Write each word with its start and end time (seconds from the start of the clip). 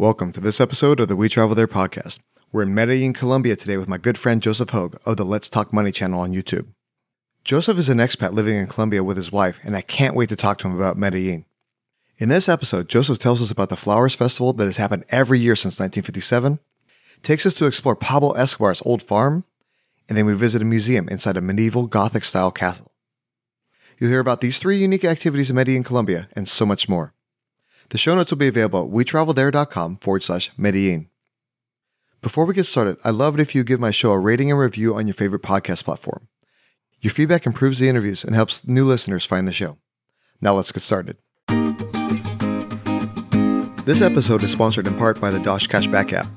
Welcome 0.00 0.30
to 0.34 0.40
this 0.40 0.60
episode 0.60 1.00
of 1.00 1.08
the 1.08 1.16
We 1.16 1.28
Travel 1.28 1.56
There 1.56 1.66
podcast. 1.66 2.20
We're 2.52 2.62
in 2.62 2.72
Medellin, 2.72 3.12
Colombia 3.12 3.56
today 3.56 3.76
with 3.76 3.88
my 3.88 3.98
good 3.98 4.16
friend 4.16 4.40
Joseph 4.40 4.70
Hogue 4.70 4.94
of 5.04 5.16
the 5.16 5.24
Let's 5.24 5.48
Talk 5.48 5.72
Money 5.72 5.90
channel 5.90 6.20
on 6.20 6.32
YouTube. 6.32 6.68
Joseph 7.42 7.78
is 7.78 7.88
an 7.88 7.98
expat 7.98 8.32
living 8.32 8.54
in 8.54 8.68
Colombia 8.68 9.02
with 9.02 9.16
his 9.16 9.32
wife, 9.32 9.58
and 9.64 9.76
I 9.76 9.80
can't 9.80 10.14
wait 10.14 10.28
to 10.28 10.36
talk 10.36 10.58
to 10.58 10.68
him 10.68 10.76
about 10.76 10.96
Medellin. 10.96 11.46
In 12.16 12.28
this 12.28 12.48
episode, 12.48 12.88
Joseph 12.88 13.18
tells 13.18 13.42
us 13.42 13.50
about 13.50 13.70
the 13.70 13.76
Flowers 13.76 14.14
Festival 14.14 14.52
that 14.52 14.66
has 14.66 14.76
happened 14.76 15.04
every 15.08 15.40
year 15.40 15.56
since 15.56 15.80
1957, 15.80 16.60
takes 17.24 17.44
us 17.44 17.54
to 17.54 17.66
explore 17.66 17.96
Pablo 17.96 18.30
Escobar's 18.34 18.82
old 18.84 19.02
farm, 19.02 19.46
and 20.08 20.16
then 20.16 20.26
we 20.26 20.34
visit 20.34 20.62
a 20.62 20.64
museum 20.64 21.08
inside 21.08 21.36
a 21.36 21.40
medieval 21.40 21.88
Gothic 21.88 22.22
style 22.22 22.52
castle. 22.52 22.92
You'll 23.98 24.10
hear 24.10 24.20
about 24.20 24.42
these 24.42 24.60
three 24.60 24.76
unique 24.76 25.04
activities 25.04 25.50
in 25.50 25.56
Medellin, 25.56 25.82
Colombia, 25.82 26.28
and 26.36 26.48
so 26.48 26.64
much 26.64 26.88
more. 26.88 27.14
The 27.90 27.98
show 27.98 28.14
notes 28.14 28.30
will 28.30 28.38
be 28.38 28.48
available 28.48 28.84
at 28.84 28.90
wetravelthere.com 28.90 29.98
forward 29.98 30.22
slash 30.22 30.50
Medellin. 30.58 31.08
Before 32.20 32.44
we 32.44 32.52
get 32.52 32.66
started, 32.66 32.98
I'd 33.02 33.14
love 33.14 33.34
it 33.34 33.40
if 33.40 33.54
you 33.54 33.64
give 33.64 33.80
my 33.80 33.92
show 33.92 34.12
a 34.12 34.18
rating 34.18 34.50
and 34.50 34.60
review 34.60 34.94
on 34.94 35.06
your 35.06 35.14
favorite 35.14 35.42
podcast 35.42 35.84
platform. 35.84 36.28
Your 37.00 37.12
feedback 37.12 37.46
improves 37.46 37.78
the 37.78 37.88
interviews 37.88 38.24
and 38.24 38.34
helps 38.34 38.66
new 38.66 38.84
listeners 38.84 39.24
find 39.24 39.48
the 39.48 39.52
show. 39.52 39.78
Now 40.40 40.54
let's 40.54 40.72
get 40.72 40.82
started. 40.82 41.16
This 43.86 44.02
episode 44.02 44.42
is 44.42 44.52
sponsored 44.52 44.86
in 44.86 44.98
part 44.98 45.18
by 45.18 45.30
the 45.30 45.38
Dosh 45.38 45.66
Cashback 45.66 46.12
app. 46.12 46.28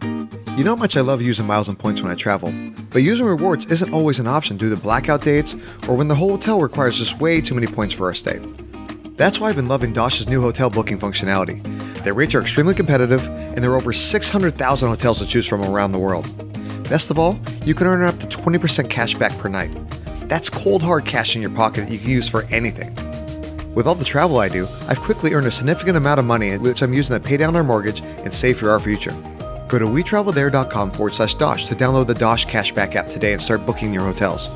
You 0.57 0.63
know 0.63 0.75
how 0.75 0.81
much 0.81 0.95
I 0.95 1.01
love 1.01 1.21
using 1.21 1.47
miles 1.47 1.67
and 1.67 1.77
points 1.77 2.01
when 2.01 2.11
I 2.11 2.15
travel, 2.15 2.53
but 2.91 2.99
using 2.99 3.25
rewards 3.25 3.65
isn't 3.65 3.93
always 3.93 4.19
an 4.19 4.27
option 4.27 4.55
due 4.55 4.69
to 4.69 4.77
blackout 4.77 5.21
dates 5.21 5.55
or 5.89 5.97
when 5.97 6.07
the 6.07 6.15
whole 6.15 6.29
hotel 6.29 6.61
requires 6.61 6.97
just 6.97 7.19
way 7.19 7.41
too 7.41 7.55
many 7.55 7.67
points 7.67 7.93
for 7.93 8.05
our 8.05 8.13
stay. 8.13 8.39
That's 9.21 9.39
why 9.39 9.49
I've 9.49 9.55
been 9.55 9.67
loving 9.67 9.93
Dosh's 9.93 10.27
new 10.27 10.41
hotel 10.41 10.71
booking 10.71 10.97
functionality. 10.97 11.61
Their 12.03 12.15
rates 12.15 12.33
are 12.33 12.41
extremely 12.41 12.73
competitive, 12.73 13.23
and 13.27 13.59
there 13.59 13.69
are 13.69 13.75
over 13.75 13.93
600,000 13.93 14.89
hotels 14.89 15.19
to 15.19 15.27
choose 15.27 15.45
from 15.45 15.63
around 15.63 15.91
the 15.91 15.99
world. 15.99 16.27
Best 16.89 17.11
of 17.11 17.19
all, 17.19 17.39
you 17.63 17.75
can 17.75 17.85
earn 17.85 18.01
up 18.01 18.17
to 18.17 18.25
20% 18.25 18.89
cash 18.89 19.13
back 19.13 19.37
per 19.37 19.47
night. 19.47 19.69
That's 20.27 20.49
cold 20.49 20.81
hard 20.81 21.05
cash 21.05 21.35
in 21.35 21.41
your 21.43 21.51
pocket 21.51 21.81
that 21.81 21.91
you 21.91 21.99
can 21.99 22.09
use 22.09 22.27
for 22.27 22.45
anything. 22.45 22.95
With 23.75 23.85
all 23.85 23.93
the 23.93 24.03
travel 24.03 24.39
I 24.39 24.49
do, 24.49 24.67
I've 24.87 25.01
quickly 25.01 25.35
earned 25.35 25.45
a 25.45 25.51
significant 25.51 25.97
amount 25.97 26.19
of 26.19 26.25
money, 26.25 26.57
which 26.57 26.81
I'm 26.81 26.91
using 26.91 27.15
to 27.15 27.23
pay 27.23 27.37
down 27.37 27.55
our 27.55 27.63
mortgage 27.63 28.01
and 28.01 28.33
save 28.33 28.57
for 28.57 28.71
our 28.71 28.79
future. 28.79 29.13
Go 29.67 29.77
to 29.77 29.85
wetravelthere.com 29.85 30.93
forward 30.93 31.13
slash 31.13 31.35
Dosh 31.35 31.67
to 31.67 31.75
download 31.75 32.07
the 32.07 32.15
Dosh 32.15 32.47
Cashback 32.47 32.95
app 32.95 33.05
today 33.05 33.33
and 33.33 33.41
start 33.41 33.67
booking 33.67 33.93
your 33.93 34.03
hotels. 34.03 34.47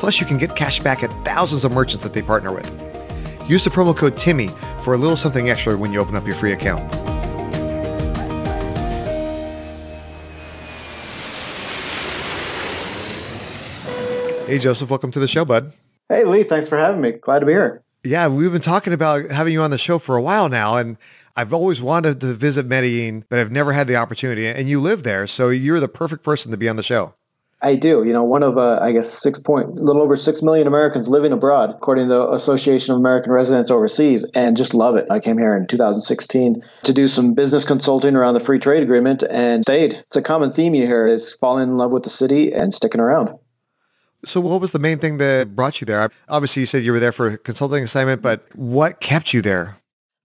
Plus, 0.00 0.18
you 0.18 0.26
can 0.26 0.38
get 0.38 0.56
cash 0.56 0.80
back 0.80 1.04
at 1.04 1.24
thousands 1.24 1.64
of 1.64 1.70
merchants 1.70 2.02
that 2.02 2.14
they 2.14 2.22
partner 2.22 2.52
with. 2.52 2.87
Use 3.48 3.64
the 3.64 3.70
promo 3.70 3.96
code 3.96 4.16
TIMMY 4.16 4.48
for 4.82 4.92
a 4.92 4.98
little 4.98 5.16
something 5.16 5.48
extra 5.48 5.76
when 5.76 5.90
you 5.90 6.00
open 6.00 6.14
up 6.14 6.26
your 6.26 6.34
free 6.34 6.52
account. 6.52 6.94
Hey, 14.46 14.58
Joseph, 14.58 14.90
welcome 14.90 15.10
to 15.10 15.18
the 15.18 15.26
show, 15.26 15.46
bud. 15.46 15.72
Hey, 16.10 16.24
Lee, 16.24 16.42
thanks 16.42 16.68
for 16.68 16.76
having 16.76 17.00
me. 17.00 17.12
Glad 17.12 17.40
to 17.40 17.46
be 17.46 17.52
here. 17.52 17.82
Yeah, 18.04 18.28
we've 18.28 18.52
been 18.52 18.60
talking 18.60 18.92
about 18.92 19.30
having 19.30 19.52
you 19.52 19.62
on 19.62 19.70
the 19.70 19.78
show 19.78 19.98
for 19.98 20.16
a 20.16 20.22
while 20.22 20.48
now, 20.48 20.76
and 20.76 20.96
I've 21.36 21.52
always 21.52 21.82
wanted 21.82 22.20
to 22.20 22.32
visit 22.34 22.64
Medellin, 22.66 23.24
but 23.28 23.38
I've 23.38 23.52
never 23.52 23.72
had 23.72 23.86
the 23.86 23.96
opportunity. 23.96 24.46
And 24.46 24.68
you 24.68 24.80
live 24.80 25.02
there, 25.02 25.26
so 25.26 25.48
you're 25.48 25.80
the 25.80 25.88
perfect 25.88 26.22
person 26.22 26.50
to 26.50 26.56
be 26.56 26.68
on 26.68 26.76
the 26.76 26.82
show. 26.82 27.14
I 27.60 27.74
do. 27.74 28.04
You 28.04 28.12
know, 28.12 28.22
one 28.22 28.42
of, 28.42 28.56
uh, 28.56 28.78
I 28.80 28.92
guess, 28.92 29.12
six 29.12 29.38
point, 29.38 29.74
little 29.74 30.00
over 30.00 30.14
six 30.14 30.42
million 30.42 30.66
Americans 30.66 31.08
living 31.08 31.32
abroad, 31.32 31.70
according 31.70 32.08
to 32.08 32.14
the 32.14 32.30
Association 32.30 32.92
of 32.92 33.00
American 33.00 33.32
Residents 33.32 33.70
Overseas, 33.70 34.24
and 34.34 34.56
just 34.56 34.74
love 34.74 34.96
it. 34.96 35.06
I 35.10 35.18
came 35.18 35.38
here 35.38 35.56
in 35.56 35.66
2016 35.66 36.62
to 36.84 36.92
do 36.92 37.08
some 37.08 37.34
business 37.34 37.64
consulting 37.64 38.14
around 38.14 38.34
the 38.34 38.40
free 38.40 38.60
trade 38.60 38.82
agreement 38.82 39.24
and 39.28 39.64
stayed. 39.64 39.94
It's 39.94 40.16
a 40.16 40.22
common 40.22 40.52
theme 40.52 40.74
you 40.74 40.86
hear 40.86 41.06
is 41.08 41.32
falling 41.32 41.68
in 41.68 41.76
love 41.76 41.90
with 41.90 42.04
the 42.04 42.10
city 42.10 42.52
and 42.52 42.72
sticking 42.72 43.00
around. 43.00 43.30
So, 44.24 44.40
what 44.40 44.60
was 44.60 44.72
the 44.72 44.78
main 44.78 44.98
thing 44.98 45.18
that 45.18 45.54
brought 45.54 45.80
you 45.80 45.84
there? 45.84 46.10
Obviously, 46.28 46.60
you 46.60 46.66
said 46.66 46.84
you 46.84 46.92
were 46.92 47.00
there 47.00 47.12
for 47.12 47.28
a 47.28 47.38
consulting 47.38 47.84
assignment, 47.84 48.22
but 48.22 48.44
what 48.56 49.00
kept 49.00 49.32
you 49.32 49.42
there? 49.42 49.76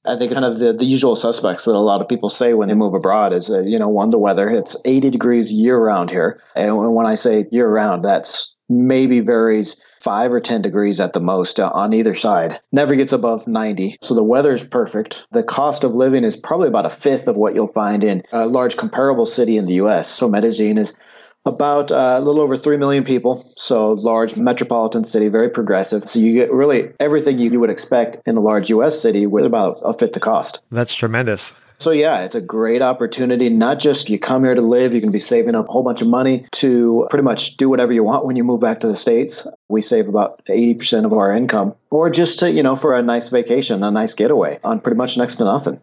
I 0.06 0.18
think 0.18 0.34
kind 0.34 0.46
of 0.46 0.60
the, 0.60 0.74
the 0.74 0.86
usual 0.86 1.16
suspects 1.16 1.66
that 1.66 1.76
a 1.76 1.80
lot 1.80 2.02
of 2.02 2.10
people 2.10 2.30
say 2.30 2.54
when 2.54 2.68
they 2.68 2.76
move 2.76 2.94
abroad 2.94 3.34
is, 3.34 3.50
uh, 3.50 3.62
you 3.62 3.80
know, 3.80 3.88
one, 3.88 4.10
the 4.10 4.18
weather. 4.18 4.50
It's 4.50 4.76
80 4.84 5.10
degrees 5.10 5.52
year 5.52 5.78
round 5.78 6.10
here. 6.10 6.42
And 6.56 6.94
when 6.94 7.06
I 7.06 7.16
say 7.16 7.48
year 7.52 7.70
round, 7.70 8.04
that's 8.04 8.56
maybe 8.68 9.22
varies 9.22 9.82
five 10.02 10.34
or 10.34 10.42
10 10.42 10.62
degrees 10.62 11.00
at 11.00 11.14
the 11.14 11.20
most 11.22 11.60
uh, 11.60 11.70
on 11.74 11.94
either 11.94 12.16
side. 12.16 12.60
Never 12.72 12.96
gets 12.96 13.14
above 13.14 13.48
90. 13.48 13.98
So 14.02 14.16
the 14.16 14.24
weather 14.24 14.54
is 14.54 14.64
perfect. 14.64 15.24
The 15.32 15.44
cost 15.44 15.86
of 15.86 15.94
living 15.94 16.26
is 16.26 16.36
probably 16.36 16.68
about 16.68 16.86
a 16.86 16.90
fifth 16.90 17.28
of 17.28 17.38
what 17.38 17.56
you'll 17.56 17.68
find 17.68 18.04
in 18.04 18.24
a 18.32 18.46
large 18.46 18.76
comparable 18.76 19.26
city 19.26 19.58
in 19.58 19.66
the 19.66 19.76
US. 19.76 20.10
So 20.10 20.28
Medellin 20.28 20.78
is 20.78 20.98
about 21.46 21.92
uh, 21.92 22.16
a 22.18 22.22
little 22.22 22.42
over 22.42 22.56
3 22.56 22.78
million 22.78 23.04
people. 23.04 23.44
So, 23.58 23.94
large 23.94 24.38
metropolitan 24.38 25.04
city, 25.04 25.28
very 25.28 25.50
progressive. 25.50 26.08
So, 26.08 26.20
you 26.20 26.34
get 26.34 26.52
really 26.52 26.92
everything 27.00 27.38
you 27.40 27.60
would 27.60 27.70
expect 27.70 28.18
in 28.26 28.38
a 28.38 28.42
large 28.42 28.70
US 28.70 29.02
city 29.02 29.28
with 29.28 29.46
about 29.46 29.78
a 29.84 29.94
fifth 29.94 30.14
the 30.14 30.20
cost. 30.20 30.62
That's 30.72 30.94
tremendous. 30.94 31.54
So, 31.80 31.92
yeah, 31.92 32.24
it's 32.24 32.36
a 32.36 32.42
great 32.42 32.82
opportunity. 32.82 33.50
Not 33.50 33.80
just 33.80 34.10
you 34.10 34.18
come 34.18 34.46
here 34.46 34.56
to 34.56 34.62
live, 34.62 34.94
you 34.94 35.02
can 35.02 35.12
be 35.12 35.20
saving 35.20 35.54
up 35.56 35.68
a 35.68 35.72
whole 35.72 35.84
bunch 35.84 36.02
of 36.02 36.08
money 36.08 36.46
to 36.54 37.08
pretty 37.10 37.24
much 37.24 37.58
do 37.58 37.68
whatever 37.68 37.92
you 37.92 38.04
want 38.04 38.26
when 38.26 38.38
you 38.38 38.44
move 38.44 38.62
back 38.62 38.80
to 38.82 38.88
the 38.88 38.96
States. 38.96 39.46
We 39.68 39.82
save 39.82 40.08
about 40.08 40.46
80% 40.46 41.04
of 41.04 41.12
our 41.12 41.36
income, 41.36 41.76
or 41.90 42.10
just 42.10 42.40
to, 42.40 42.50
you 42.50 42.64
know, 42.64 42.78
for 42.78 42.98
a 42.98 43.04
nice 43.04 43.28
vacation, 43.28 43.84
a 43.84 43.92
nice 43.92 44.14
getaway 44.14 44.60
on 44.64 44.80
pretty 44.80 44.96
much 44.96 45.18
next 45.18 45.38
to 45.38 45.44
nothing. 45.44 45.82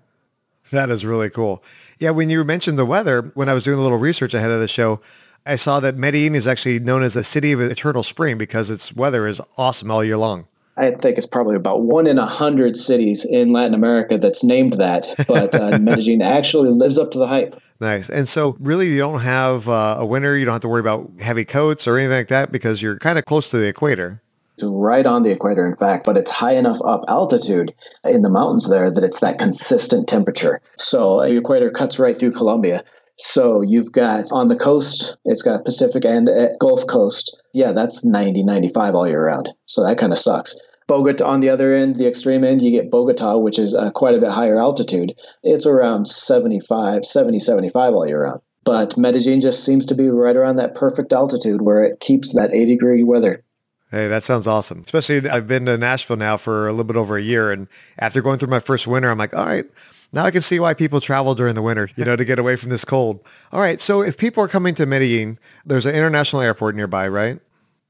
That 0.72 0.88
is 0.88 1.04
really 1.04 1.28
cool. 1.28 1.62
Yeah, 1.98 2.10
when 2.10 2.30
you 2.30 2.44
mentioned 2.44 2.78
the 2.78 2.86
weather, 2.86 3.30
when 3.34 3.48
I 3.48 3.54
was 3.54 3.64
doing 3.64 3.78
a 3.78 3.82
little 3.82 3.98
research 3.98 4.32
ahead 4.32 4.50
of 4.50 4.60
the 4.60 4.68
show, 4.68 5.00
I 5.46 5.56
saw 5.56 5.80
that 5.80 5.96
Medellin 5.96 6.34
is 6.34 6.46
actually 6.46 6.80
known 6.80 7.02
as 7.02 7.14
the 7.14 7.24
city 7.24 7.52
of 7.52 7.60
eternal 7.60 8.02
spring 8.02 8.38
because 8.38 8.70
its 8.70 8.92
weather 8.94 9.26
is 9.26 9.40
awesome 9.56 9.90
all 9.90 10.04
year 10.04 10.16
long. 10.16 10.46
I 10.76 10.92
think 10.92 11.18
it's 11.18 11.26
probably 11.26 11.56
about 11.56 11.82
one 11.82 12.06
in 12.06 12.18
a 12.18 12.26
hundred 12.26 12.76
cities 12.76 13.24
in 13.24 13.52
Latin 13.52 13.74
America 13.74 14.16
that's 14.16 14.42
named 14.42 14.74
that, 14.74 15.08
but 15.26 15.54
uh, 15.54 15.78
Medellin 15.80 16.22
actually 16.22 16.70
lives 16.70 16.98
up 16.98 17.10
to 17.10 17.18
the 17.18 17.26
hype. 17.26 17.60
Nice. 17.80 18.10
And 18.10 18.28
so, 18.28 18.56
really, 18.60 18.88
you 18.88 18.98
don't 18.98 19.20
have 19.20 19.68
uh, 19.68 19.96
a 19.98 20.06
winter. 20.06 20.36
You 20.36 20.44
don't 20.44 20.52
have 20.52 20.60
to 20.62 20.68
worry 20.68 20.80
about 20.80 21.10
heavy 21.20 21.44
coats 21.44 21.86
or 21.86 21.98
anything 21.98 22.16
like 22.16 22.28
that 22.28 22.52
because 22.52 22.82
you're 22.82 22.98
kind 22.98 23.18
of 23.18 23.24
close 23.24 23.50
to 23.50 23.58
the 23.58 23.68
equator. 23.68 24.22
It's 24.54 24.64
right 24.64 25.06
on 25.06 25.22
the 25.22 25.30
equator, 25.30 25.66
in 25.66 25.76
fact, 25.76 26.04
but 26.04 26.18
it's 26.18 26.30
high 26.30 26.54
enough 26.54 26.78
up 26.84 27.04
altitude 27.08 27.74
in 28.04 28.20
the 28.20 28.28
mountains 28.28 28.68
there 28.68 28.90
that 28.90 29.02
it's 29.02 29.20
that 29.20 29.38
consistent 29.38 30.08
temperature. 30.08 30.60
So, 30.76 31.22
the 31.22 31.38
equator 31.38 31.70
cuts 31.70 31.98
right 31.98 32.16
through 32.16 32.32
Colombia. 32.32 32.84
So 33.20 33.60
you've 33.60 33.92
got 33.92 34.32
on 34.32 34.48
the 34.48 34.56
coast, 34.56 35.18
it's 35.26 35.42
got 35.42 35.66
Pacific 35.66 36.06
and 36.06 36.26
uh, 36.26 36.56
Gulf 36.58 36.86
Coast. 36.86 37.38
Yeah, 37.52 37.72
that's 37.72 38.02
90, 38.02 38.42
95 38.44 38.94
all 38.94 39.06
year 39.06 39.26
round. 39.26 39.50
So 39.66 39.84
that 39.84 39.98
kind 39.98 40.12
of 40.12 40.18
sucks. 40.18 40.58
Bogota 40.86 41.26
on 41.26 41.40
the 41.40 41.50
other 41.50 41.74
end, 41.74 41.96
the 41.96 42.08
extreme 42.08 42.44
end, 42.44 42.62
you 42.62 42.70
get 42.70 42.90
Bogota, 42.90 43.36
which 43.36 43.58
is 43.58 43.74
uh, 43.74 43.90
quite 43.90 44.14
a 44.14 44.20
bit 44.20 44.30
higher 44.30 44.58
altitude. 44.58 45.14
It's 45.42 45.66
around 45.66 46.08
75, 46.08 47.04
70, 47.04 47.38
75 47.38 47.94
all 47.94 48.08
year 48.08 48.24
round. 48.24 48.40
But 48.64 48.96
Medellin 48.96 49.42
just 49.42 49.64
seems 49.64 49.84
to 49.86 49.94
be 49.94 50.08
right 50.08 50.34
around 50.34 50.56
that 50.56 50.74
perfect 50.74 51.12
altitude 51.12 51.60
where 51.60 51.84
it 51.84 52.00
keeps 52.00 52.34
that 52.34 52.54
80 52.54 52.66
degree 52.66 53.04
weather. 53.04 53.44
Hey, 53.90 54.08
that 54.08 54.24
sounds 54.24 54.46
awesome. 54.46 54.82
Especially, 54.86 55.28
I've 55.28 55.46
been 55.46 55.66
to 55.66 55.76
Nashville 55.76 56.16
now 56.16 56.38
for 56.38 56.68
a 56.68 56.70
little 56.70 56.84
bit 56.84 56.96
over 56.96 57.18
a 57.18 57.22
year. 57.22 57.52
And 57.52 57.68
after 57.98 58.22
going 58.22 58.38
through 58.38 58.48
my 58.48 58.60
first 58.60 58.86
winter, 58.86 59.10
I'm 59.10 59.18
like, 59.18 59.36
all 59.36 59.44
right, 59.44 59.66
now 60.12 60.24
I 60.24 60.30
can 60.30 60.42
see 60.42 60.58
why 60.58 60.74
people 60.74 61.00
travel 61.00 61.34
during 61.34 61.54
the 61.54 61.62
winter, 61.62 61.88
you 61.96 62.04
know, 62.04 62.16
to 62.16 62.24
get 62.24 62.38
away 62.38 62.56
from 62.56 62.70
this 62.70 62.84
cold. 62.84 63.24
All 63.52 63.60
right. 63.60 63.80
So 63.80 64.02
if 64.02 64.16
people 64.16 64.42
are 64.42 64.48
coming 64.48 64.74
to 64.76 64.86
Medellin, 64.86 65.38
there's 65.64 65.86
an 65.86 65.94
international 65.94 66.42
airport 66.42 66.74
nearby, 66.76 67.08
right? 67.08 67.40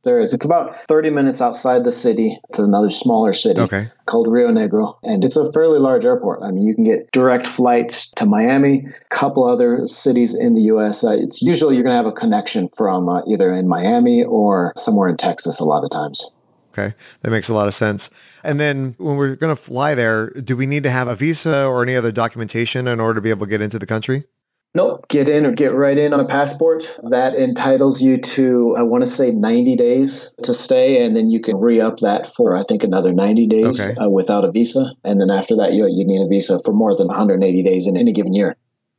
There 0.02 0.18
is. 0.18 0.32
It's 0.32 0.46
about 0.46 0.74
30 0.74 1.10
minutes 1.10 1.42
outside 1.42 1.84
the 1.84 1.92
city. 1.92 2.38
It's 2.48 2.58
another 2.58 2.88
smaller 2.88 3.34
city 3.34 3.60
okay. 3.60 3.90
called 4.06 4.32
Rio 4.32 4.48
Negro. 4.48 4.96
And 5.02 5.22
it's 5.24 5.36
a 5.36 5.52
fairly 5.52 5.78
large 5.78 6.06
airport. 6.06 6.42
I 6.42 6.50
mean, 6.50 6.62
you 6.64 6.74
can 6.74 6.84
get 6.84 7.10
direct 7.12 7.46
flights 7.46 8.10
to 8.12 8.24
Miami, 8.24 8.86
a 8.86 9.14
couple 9.14 9.46
other 9.46 9.86
cities 9.86 10.34
in 10.34 10.54
the 10.54 10.62
U.S. 10.62 11.04
Uh, 11.04 11.18
it's 11.20 11.42
usually 11.42 11.74
you're 11.74 11.84
going 11.84 11.92
to 11.92 11.96
have 11.98 12.06
a 12.06 12.12
connection 12.12 12.70
from 12.78 13.10
uh, 13.10 13.20
either 13.26 13.52
in 13.52 13.68
Miami 13.68 14.24
or 14.24 14.72
somewhere 14.76 15.10
in 15.10 15.18
Texas 15.18 15.60
a 15.60 15.64
lot 15.64 15.84
of 15.84 15.90
times. 15.90 16.32
Okay, 16.72 16.94
that 17.22 17.30
makes 17.30 17.48
a 17.48 17.54
lot 17.54 17.66
of 17.66 17.74
sense. 17.74 18.10
And 18.44 18.60
then 18.60 18.94
when 18.98 19.16
we're 19.16 19.34
going 19.34 19.54
to 19.54 19.60
fly 19.60 19.94
there, 19.94 20.30
do 20.30 20.56
we 20.56 20.66
need 20.66 20.84
to 20.84 20.90
have 20.90 21.08
a 21.08 21.16
visa 21.16 21.66
or 21.66 21.82
any 21.82 21.96
other 21.96 22.12
documentation 22.12 22.86
in 22.86 23.00
order 23.00 23.14
to 23.16 23.20
be 23.20 23.30
able 23.30 23.46
to 23.46 23.50
get 23.50 23.60
into 23.60 23.78
the 23.78 23.86
country? 23.86 24.24
Nope. 24.72 25.08
Get 25.08 25.28
in 25.28 25.44
or 25.46 25.50
get 25.50 25.72
right 25.72 25.98
in 25.98 26.12
on 26.12 26.20
a 26.20 26.24
passport. 26.24 26.96
That 27.10 27.34
entitles 27.34 28.00
you 28.00 28.18
to, 28.18 28.76
I 28.78 28.82
want 28.82 29.02
to 29.02 29.10
say, 29.10 29.32
90 29.32 29.74
days 29.74 30.32
to 30.44 30.54
stay. 30.54 31.04
And 31.04 31.16
then 31.16 31.28
you 31.28 31.40
can 31.40 31.56
re 31.56 31.80
up 31.80 31.98
that 31.98 32.32
for, 32.36 32.56
I 32.56 32.62
think, 32.62 32.84
another 32.84 33.12
90 33.12 33.48
days 33.48 33.80
Okay. 33.80 33.96
uh, 34.00 34.08
without 34.08 34.44
a 34.44 34.52
visa. 34.52 34.92
And 35.02 35.20
then 35.20 35.28
after 35.28 35.56
that, 35.56 35.72
you, 35.74 35.88
you 35.88 36.04
need 36.06 36.22
a 36.24 36.28
visa 36.28 36.60
for 36.64 36.72
more 36.72 36.94
than 36.94 37.08
180 37.08 37.62
days 37.64 37.88
in 37.88 37.96
any 37.96 38.12
given 38.12 38.32
year. 38.32 38.54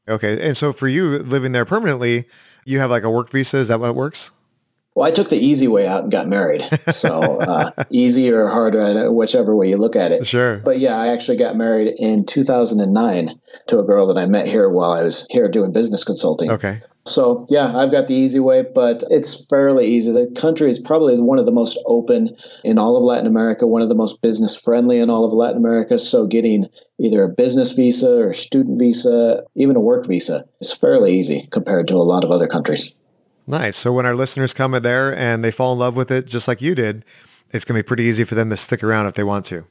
Okay. 0.09 0.45
And 0.45 0.57
so 0.57 0.73
for 0.73 0.89
you 0.89 1.19
living 1.19 1.53
there 1.53 1.63
permanently, 1.63 2.25
you 2.65 2.79
have 2.79 2.89
like 2.89 3.03
a 3.03 3.09
work 3.09 3.29
visa. 3.29 3.55
Is 3.57 3.69
that 3.69 3.79
what 3.79 3.91
it 3.91 3.95
works? 3.95 4.31
Well, 4.93 5.07
I 5.07 5.11
took 5.11 5.29
the 5.29 5.37
easy 5.37 5.67
way 5.67 5.87
out 5.87 6.03
and 6.03 6.11
got 6.11 6.27
married. 6.27 6.67
So 6.89 7.21
uh, 7.41 7.71
easy 7.89 8.29
or 8.31 8.49
hard, 8.49 8.75
whichever 9.13 9.55
way 9.55 9.69
you 9.69 9.77
look 9.77 9.95
at 9.95 10.11
it. 10.11 10.27
Sure. 10.27 10.57
But 10.57 10.79
yeah, 10.79 10.95
I 10.95 11.07
actually 11.07 11.37
got 11.37 11.55
married 11.55 11.93
in 11.97 12.25
2009 12.25 13.39
to 13.67 13.79
a 13.79 13.83
girl 13.83 14.07
that 14.07 14.17
I 14.17 14.25
met 14.25 14.47
here 14.47 14.69
while 14.69 14.91
I 14.91 15.03
was 15.03 15.25
here 15.29 15.49
doing 15.49 15.71
business 15.71 16.03
consulting. 16.03 16.51
Okay. 16.51 16.81
So 17.05 17.47
yeah, 17.49 17.75
I've 17.75 17.91
got 17.91 18.07
the 18.07 18.13
easy 18.13 18.39
way, 18.39 18.63
but 18.63 19.03
it's 19.09 19.45
fairly 19.45 19.87
easy. 19.87 20.11
The 20.11 20.31
country 20.39 20.69
is 20.69 20.77
probably 20.77 21.19
one 21.19 21.39
of 21.39 21.45
the 21.45 21.51
most 21.51 21.79
open 21.85 22.35
in 22.63 22.77
all 22.77 22.95
of 22.95 23.03
Latin 23.03 23.25
America, 23.25 23.65
one 23.65 23.81
of 23.81 23.89
the 23.89 23.95
most 23.95 24.21
business 24.21 24.55
friendly 24.55 24.99
in 24.99 25.09
all 25.09 25.25
of 25.25 25.33
Latin 25.33 25.57
America. 25.57 25.97
So 25.97 26.27
getting 26.27 26.67
either 26.99 27.23
a 27.23 27.29
business 27.29 27.71
visa 27.71 28.17
or 28.17 28.33
student 28.33 28.77
visa, 28.77 29.43
even 29.55 29.75
a 29.75 29.81
work 29.81 30.05
visa, 30.05 30.45
is 30.59 30.73
fairly 30.73 31.17
easy 31.17 31.47
compared 31.49 31.87
to 31.87 31.95
a 31.95 32.03
lot 32.05 32.23
of 32.23 32.29
other 32.29 32.47
countries. 32.47 32.93
Nice. 33.51 33.75
So 33.75 33.91
when 33.91 34.05
our 34.05 34.15
listeners 34.15 34.53
come 34.53 34.73
in 34.73 34.81
there 34.81 35.13
and 35.13 35.43
they 35.43 35.51
fall 35.51 35.73
in 35.73 35.79
love 35.79 35.97
with 35.97 36.09
it, 36.09 36.25
just 36.25 36.47
like 36.47 36.61
you 36.61 36.73
did, 36.73 37.03
it's 37.49 37.65
going 37.65 37.77
to 37.77 37.83
be 37.83 37.85
pretty 37.85 38.03
easy 38.03 38.23
for 38.23 38.33
them 38.33 38.49
to 38.49 38.55
stick 38.55 38.81
around 38.81 39.07
if 39.07 39.15
they 39.15 39.25
want 39.25 39.43
to. 39.47 39.65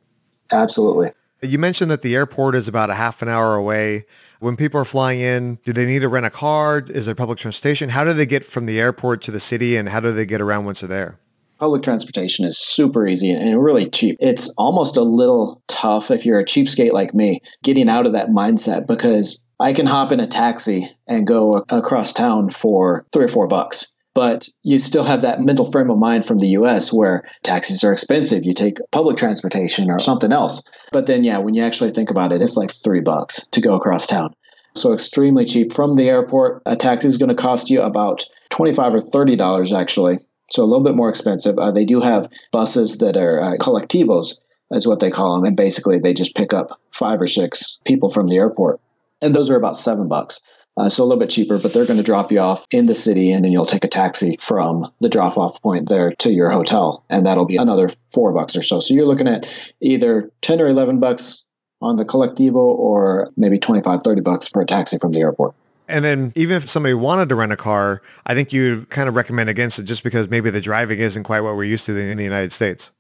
Absolutely. 0.53 1.13
You 1.41 1.59
mentioned 1.59 1.91
that 1.91 2.03
the 2.03 2.15
airport 2.15 2.55
is 2.55 2.69
about 2.69 2.91
a 2.91 2.95
half 2.95 3.23
an 3.23 3.31
hour 3.31 3.55
away. 3.55 4.05
When 4.41 4.55
people 4.55 4.79
are 4.79 4.85
flying 4.85 5.21
in, 5.21 5.59
do 5.65 5.73
they 5.73 5.87
need 5.87 6.01
to 6.01 6.09
rent 6.09 6.27
a 6.27 6.31
car? 6.31 6.85
Is 6.87 7.07
there 7.07 7.15
public 7.15 7.39
transportation? 7.39 7.89
How 7.89 8.05
do 8.05 8.13
they 8.13 8.27
get 8.27 8.45
from 8.45 8.67
the 8.67 8.79
airport 8.79 9.23
to 9.23 9.31
the 9.31 9.41
city 9.41 9.77
and 9.77 9.89
how 9.89 10.01
do 10.01 10.13
they 10.13 10.27
get 10.27 10.43
around 10.43 10.67
once 10.67 10.81
they're 10.81 10.89
there? 10.89 11.19
Public 11.59 11.83
transportation 11.83 12.45
is 12.45 12.59
super 12.59 13.07
easy 13.07 13.31
and 13.31 13.65
really 13.65 13.89
cheap. 13.89 14.17
It's 14.21 14.51
almost 14.59 14.99
a 14.99 15.03
little 15.03 15.63
tough 15.69 16.11
if 16.11 16.27
you're 16.27 16.39
a 16.39 16.45
cheapskate 16.45 16.93
like 16.93 17.15
me 17.15 17.41
getting 17.63 17.89
out 17.89 18.07
of 18.07 18.13
that 18.13 18.29
mindset 18.29 18.87
because 18.87 19.43
I 19.61 19.75
can 19.75 19.85
hop 19.85 20.11
in 20.11 20.21
a 20.21 20.27
taxi 20.27 20.91
and 21.07 21.27
go 21.27 21.67
across 21.69 22.15
town 22.15 22.49
for 22.49 23.05
three 23.13 23.27
or 23.27 23.29
four 23.29 23.47
bucks. 23.47 23.93
But 24.15 24.49
you 24.63 24.79
still 24.79 25.05
have 25.05 25.21
that 25.21 25.43
mental 25.43 25.71
frame 25.71 25.91
of 25.91 25.99
mind 25.99 26.25
from 26.25 26.39
the 26.39 26.49
US 26.49 26.91
where 26.91 27.29
taxis 27.43 27.85
are 27.85 27.93
expensive. 27.93 28.43
You 28.43 28.55
take 28.55 28.79
public 28.91 29.19
transportation 29.19 29.91
or 29.91 29.99
something 29.99 30.33
else. 30.33 30.67
But 30.93 31.05
then, 31.07 31.25
yeah, 31.25 31.39
when 31.39 31.53
you 31.53 31.63
actually 31.63 31.91
think 31.91 32.11
about 32.11 32.33
it, 32.33 32.41
it's 32.41 32.57
like 32.57 32.73
three 32.73 33.01
bucks 33.01 33.47
to 33.49 33.61
go 33.61 33.75
across 33.75 34.07
town. 34.07 34.35
So 34.75 34.95
extremely 34.95 35.45
cheap. 35.45 35.75
From 35.75 35.97
the 35.97 36.09
airport, 36.09 36.63
a 36.65 36.75
taxi 36.75 37.09
is 37.09 37.19
going 37.19 37.29
to 37.29 37.35
cost 37.35 37.69
you 37.69 37.83
about 37.83 38.25
25 38.49 38.95
or 38.95 38.99
$30 38.99 39.79
actually. 39.79 40.21
So 40.51 40.65
a 40.65 40.67
little 40.67 40.83
bit 40.85 40.97
more 40.97 41.11
expensive. 41.11 41.59
Uh, 41.59 41.71
they 41.71 41.85
do 41.85 42.01
have 42.01 42.31
buses 42.51 42.99
that 42.99 43.19
are 43.19 43.41
uh, 43.41 43.57
colectivos, 43.59 44.41
is 44.71 44.89
what 44.89 45.01
they 45.01 45.11
call 45.11 45.35
them. 45.35 45.45
And 45.45 45.57
basically, 45.57 45.99
they 45.99 46.15
just 46.15 46.35
pick 46.35 46.55
up 46.55 46.81
five 46.93 47.21
or 47.21 47.29
six 47.29 47.79
people 47.85 48.09
from 48.09 48.27
the 48.27 48.37
airport 48.37 48.81
and 49.23 49.35
those 49.35 49.51
are 49.51 49.57
about 49.57 49.77
seven 49.77 50.09
bucks. 50.09 50.41
Uh, 50.77 50.89
so 50.89 51.03
a 51.03 51.05
little 51.05 51.19
bit 51.19 51.31
cheaper, 51.31 51.59
but 51.59 51.73
they're 51.73 51.85
going 51.85 51.99
to 51.99 52.03
drop 52.03 52.31
you 52.31 52.39
off 52.39 52.65
in 52.71 52.87
the 52.87 52.95
city, 52.95 53.33
and 53.33 53.45
then 53.45 53.53
you'll 53.53 53.67
take 53.67 53.85
a 53.85 53.89
taxi 53.89 54.39
from 54.41 54.91
the 55.01 55.09
drop 55.09 55.37
off 55.37 55.61
point 55.61 55.89
there 55.89 56.13
to 56.13 56.33
your 56.33 56.49
hotel, 56.49 57.05
and 57.11 57.27
that'll 57.27 57.45
be 57.45 57.57
another 57.57 57.91
four 58.13 58.33
bucks 58.33 58.57
or 58.57 58.63
so. 58.63 58.81
So 58.81 58.95
you're 58.95 59.07
looking 59.07 59.29
at 59.29 59.47
either 59.81 60.31
10 60.43 60.61
or 60.61 60.69
11 60.69 61.01
bucks 61.01 61.45
on 61.83 61.97
the 61.97 62.05
Colectivo 62.05 62.55
or 62.55 63.31
maybe 63.37 63.59
25, 63.59 64.03
30 64.03 64.21
bucks 64.21 64.47
for 64.47 64.63
a 64.63 64.67
taxi 64.67 64.99
from 64.99 65.13
the 65.13 65.21
airport. 65.21 65.55
And 65.89 66.05
then 66.05 66.33
even 66.37 66.57
if 66.57 66.69
somebody 66.69 66.95
wanted 66.95 67.29
to 67.31 67.35
rent 67.35 67.53
a 67.53 67.57
car, 67.57 68.01
I 68.25 68.35
think 68.35 68.53
you 68.53 68.87
kind 68.91 69.09
of 69.09 69.17
recommend 69.17 69.51
against 69.51 69.79
it 69.81 69.85
just 69.85 70.05
because 70.05 70.29
maybe 70.29 70.49
the 70.51 70.61
driving 70.61 71.01
isn't 71.01 71.25
quite 71.25 71.41
what 71.41 71.57
we're 71.57 71.65
used 71.65 71.87
to 71.87 71.97
in 71.99 72.17
the 72.17 72.25
United 72.25 72.53
States. 72.53 72.93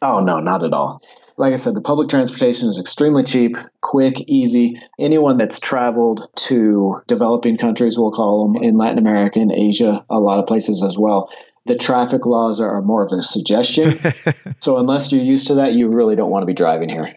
Oh, 0.00 0.20
no, 0.20 0.40
not 0.40 0.64
at 0.64 0.72
all 0.72 1.02
like 1.36 1.52
I 1.52 1.56
said, 1.56 1.74
the 1.74 1.80
public 1.80 2.08
transportation 2.08 2.68
is 2.68 2.78
extremely 2.78 3.22
cheap, 3.22 3.56
quick, 3.80 4.20
easy. 4.26 4.80
Anyone 4.98 5.36
that's 5.36 5.58
traveled 5.58 6.28
to 6.36 7.00
developing 7.06 7.56
countries, 7.56 7.98
we'll 7.98 8.12
call 8.12 8.52
them, 8.52 8.62
in 8.62 8.76
Latin 8.76 8.98
America 8.98 9.38
and 9.38 9.52
Asia, 9.52 10.04
a 10.10 10.18
lot 10.18 10.38
of 10.38 10.46
places 10.46 10.84
as 10.84 10.98
well, 10.98 11.30
the 11.66 11.76
traffic 11.76 12.26
laws 12.26 12.60
are 12.60 12.82
more 12.82 13.04
of 13.04 13.12
a 13.12 13.22
suggestion. 13.22 13.98
so 14.60 14.78
unless 14.78 15.12
you're 15.12 15.22
used 15.22 15.46
to 15.46 15.54
that, 15.54 15.74
you 15.74 15.88
really 15.88 16.16
don't 16.16 16.30
want 16.30 16.42
to 16.42 16.46
be 16.46 16.54
driving 16.54 16.88
here. 16.88 17.14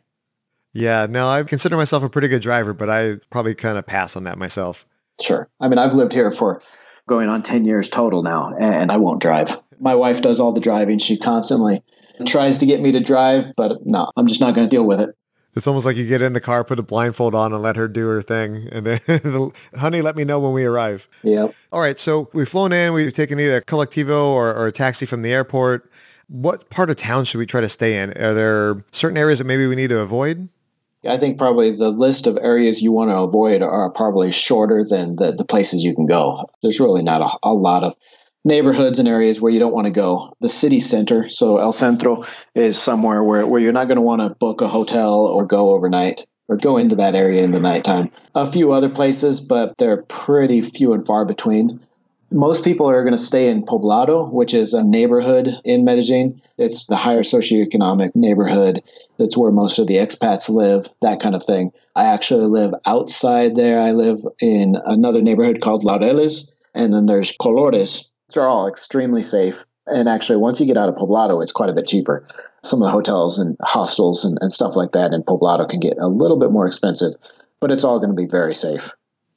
Yeah, 0.74 1.08
no, 1.10 1.28
I 1.28 1.44
consider 1.44 1.78
myself 1.78 2.04
a 2.04 2.10
pretty 2.10 2.28
good 2.28 2.42
driver, 2.42 2.74
but 2.74 2.90
I 2.90 3.16
probably 3.30 3.56
kind 3.56 3.78
of 3.78 3.86
pass 3.86 4.16
on 4.16 4.26
that 4.26 4.38
myself. 4.38 4.86
Sure. 5.22 5.50
I 5.60 5.70
mean, 5.70 5.78
I've 5.78 5.94
lived 5.94 6.14
here 6.14 6.32
for 6.32 6.62
going 7.08 7.30
on 7.30 7.44
10 7.44 7.66
years 7.66 7.90
total 7.90 8.24
now, 8.24 8.54
and 8.60 8.92
I 8.92 8.98
won't 8.98 9.22
drive. 9.22 9.58
My 9.80 9.96
wife 9.96 10.22
does 10.22 10.40
all 10.40 10.52
the 10.52 10.60
driving. 10.60 10.98
She 10.98 11.18
constantly 11.18 11.82
tries 12.26 12.60
to 12.60 12.66
get 12.66 12.82
me 12.82 12.92
to 12.92 13.00
drive, 13.00 13.54
but 13.56 13.86
no, 13.86 14.12
I'm 14.16 14.28
just 14.28 14.42
not 14.42 14.56
going 14.56 14.68
to 14.68 14.76
deal 14.76 14.86
with 14.86 15.00
it. 15.00 15.10
It's 15.56 15.68
almost 15.68 15.86
like 15.86 15.96
you 15.96 16.06
get 16.06 16.22
in 16.22 16.34
the 16.34 16.42
car, 16.42 16.66
put 16.66 16.80
a 16.80 16.84
blindfold 16.84 17.34
on, 17.34 17.54
and 17.54 17.62
let 17.62 17.78
her 17.78 17.88
do 17.88 18.08
her 18.08 18.22
thing, 18.22 18.68
and 18.72 18.86
then, 18.86 19.52
honey, 19.76 20.02
let 20.02 20.18
me 20.18 20.26
know 20.26 20.40
when 20.40 20.52
we 20.52 20.66
arrive. 20.66 21.08
Yeah. 21.24 21.48
All 21.72 21.80
right. 21.80 21.98
So 21.98 22.30
we've 22.34 22.48
flown 22.48 22.74
in. 22.74 22.92
We've 22.92 23.14
taken 23.14 23.40
either 23.40 23.58
a 23.58 23.62
colectivo 23.62 24.26
or, 24.28 24.54
or 24.54 24.68
a 24.68 24.72
taxi 24.72 25.06
from 25.06 25.22
the 25.22 25.32
airport. 25.32 25.90
What 26.28 26.70
part 26.70 26.90
of 26.90 26.98
town 26.98 27.24
should 27.24 27.38
we 27.38 27.46
try 27.46 27.62
to 27.62 27.70
stay 27.70 28.02
in? 28.02 28.10
Are 28.18 28.34
there 28.34 28.84
certain 28.92 29.18
areas 29.18 29.40
that 29.40 29.46
maybe 29.46 29.66
we 29.66 29.76
need 29.76 29.90
to 29.90 30.00
avoid? 30.00 30.50
I 31.08 31.18
think 31.18 31.38
probably 31.38 31.72
the 31.72 31.90
list 31.90 32.28
of 32.28 32.38
areas 32.42 32.82
you 32.82 32.92
want 32.92 33.12
to 33.12 33.18
avoid 33.18 33.62
are 33.62 33.90
probably 33.92 34.32
shorter 34.32 34.84
than 34.84 35.18
the, 35.18 35.32
the 35.32 35.46
places 35.46 35.84
you 35.84 35.96
can 35.96 36.08
go. 36.08 36.50
There's 36.64 36.80
really 36.80 37.04
not 37.04 37.22
a, 37.22 37.48
a 37.48 37.54
lot 37.54 37.84
of 37.84 37.94
neighborhoods 38.46 39.00
and 39.00 39.08
areas 39.08 39.42
where 39.42 39.52
you 39.52 39.60
don't 39.60 39.74
want 39.74 39.86
to 39.86 39.92
go. 39.92 40.34
The 40.40 40.48
city 40.48 40.80
center, 40.80 41.28
so 41.28 41.58
El 41.58 41.74
Centro, 41.74 42.24
is 42.54 42.78
somewhere 42.78 43.24
where, 43.24 43.46
where 43.46 43.60
you're 43.60 43.74
not 43.74 43.88
going 43.88 43.98
to 43.98 44.02
want 44.02 44.22
to 44.22 44.30
book 44.30 44.62
a 44.62 44.68
hotel 44.68 45.14
or 45.14 45.46
go 45.46 45.72
overnight 45.72 46.26
or 46.48 46.56
go 46.56 46.78
into 46.78 46.96
that 46.96 47.16
area 47.16 47.44
in 47.44 47.52
the 47.52 47.60
nighttime. 47.60 48.12
A 48.36 48.50
few 48.50 48.72
other 48.72 48.90
places, 48.90 49.42
but 49.42 49.76
they're 49.78 50.04
pretty 50.04 50.62
few 50.62 50.94
and 50.94 51.06
far 51.06 51.26
between. 51.26 51.80
Most 52.32 52.64
people 52.64 52.88
are 52.88 53.02
going 53.02 53.16
to 53.16 53.18
stay 53.18 53.50
in 53.50 53.66
Poblado, 53.66 54.32
which 54.32 54.54
is 54.54 54.74
a 54.74 54.84
neighborhood 54.84 55.60
in 55.64 55.84
Medellin. 55.84 56.40
It's 56.58 56.86
the 56.86 56.96
higher 56.96 57.22
socioeconomic 57.22 58.16
neighborhood. 58.16 58.84
It's 59.18 59.38
where 59.38 59.52
most 59.52 59.80
of 59.80 59.88
the 59.88 59.96
expats 59.96 60.50
live, 60.50 60.88
that 61.02 61.20
kind 61.20 61.34
of 61.34 61.44
thing. 61.44 61.72
I 61.96 62.06
actually 62.06 62.48
live 62.48 62.74
outside 62.86 63.56
there. 63.56 63.80
I 63.80 63.92
live 63.92 64.20
in 64.40 64.76
another 64.86 65.22
neighborhood 65.22 65.62
called 65.62 65.84
Laureles, 65.84 66.52
and 66.74 66.94
then 66.94 67.06
there's 67.06 67.36
Colores, 67.38 68.10
they're 68.34 68.48
all 68.48 68.68
extremely 68.68 69.22
safe. 69.22 69.66
And 69.88 70.10
actually, 70.10 70.38
once 70.38 70.60
you 70.60 70.66
get 70.66 70.78
out 70.78 70.90
of 70.90 70.96
Poblado, 70.96 71.42
it's 71.44 71.52
quite 71.52 71.70
a 71.70 71.74
bit 71.74 71.88
cheaper. 71.88 72.28
Some 72.64 72.82
of 72.82 72.88
the 72.88 72.92
hotels 72.92 73.38
and 73.38 73.56
hostels 73.62 74.26
and, 74.26 74.38
and 74.42 74.52
stuff 74.52 74.76
like 74.76 74.94
that 74.94 75.14
in 75.14 75.24
Poblado 75.24 75.70
can 75.70 75.80
get 75.80 75.98
a 76.00 76.08
little 76.08 76.40
bit 76.40 76.52
more 76.52 76.66
expensive, 76.66 77.14
but 77.60 77.72
it's 77.72 77.84
all 77.84 78.00
going 78.00 78.10
to 78.10 78.16
be 78.16 78.26
very 78.26 78.56
safe. 78.56 78.92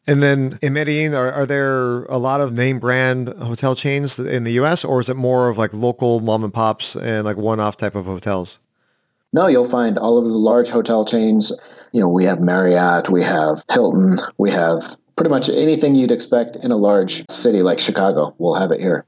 And 0.06 0.23
then 0.23 0.58
in 0.62 0.73
Medellin, 0.73 1.12
are, 1.12 1.31
are 1.31 1.44
there 1.44 2.05
a 2.05 2.17
lot 2.17 2.40
of 2.40 2.55
name 2.55 2.79
brand 2.79 3.29
hotel 3.29 3.75
chains 3.75 4.19
in 4.19 4.44
the 4.44 4.52
U.S., 4.52 4.82
or 4.82 5.02
is 5.02 5.11
it 5.11 5.17
more 5.17 5.50
of 5.50 5.58
like 5.58 5.75
local 5.75 6.20
mom 6.20 6.44
and 6.44 6.55
pops 6.55 6.96
and 6.96 7.26
like 7.26 7.37
one-off 7.37 7.76
type 7.76 7.94
of 7.94 8.06
hotels? 8.06 8.58
No, 9.35 9.49
you'll 9.49 9.67
find 9.67 9.99
all 9.99 10.17
of 10.17 10.25
the 10.25 10.31
large 10.31 10.70
hotel 10.70 11.05
chains. 11.05 11.52
You 11.93 12.00
know, 12.00 12.08
we 12.08 12.25
have 12.25 12.40
Marriott, 12.40 13.11
we 13.11 13.23
have 13.23 13.62
Hilton, 13.70 14.19
we 14.38 14.50
have 14.50 14.96
pretty 15.19 15.31
much 15.31 15.49
anything 15.49 15.97
you'd 15.97 16.12
expect 16.12 16.56
in 16.56 16.70
a 16.70 16.76
large 16.76 17.25
city 17.28 17.61
like 17.61 17.81
Chicago. 17.81 18.35
We'll 18.38 18.54
have 18.54 18.71
it 18.71 18.81
here. 18.81 19.04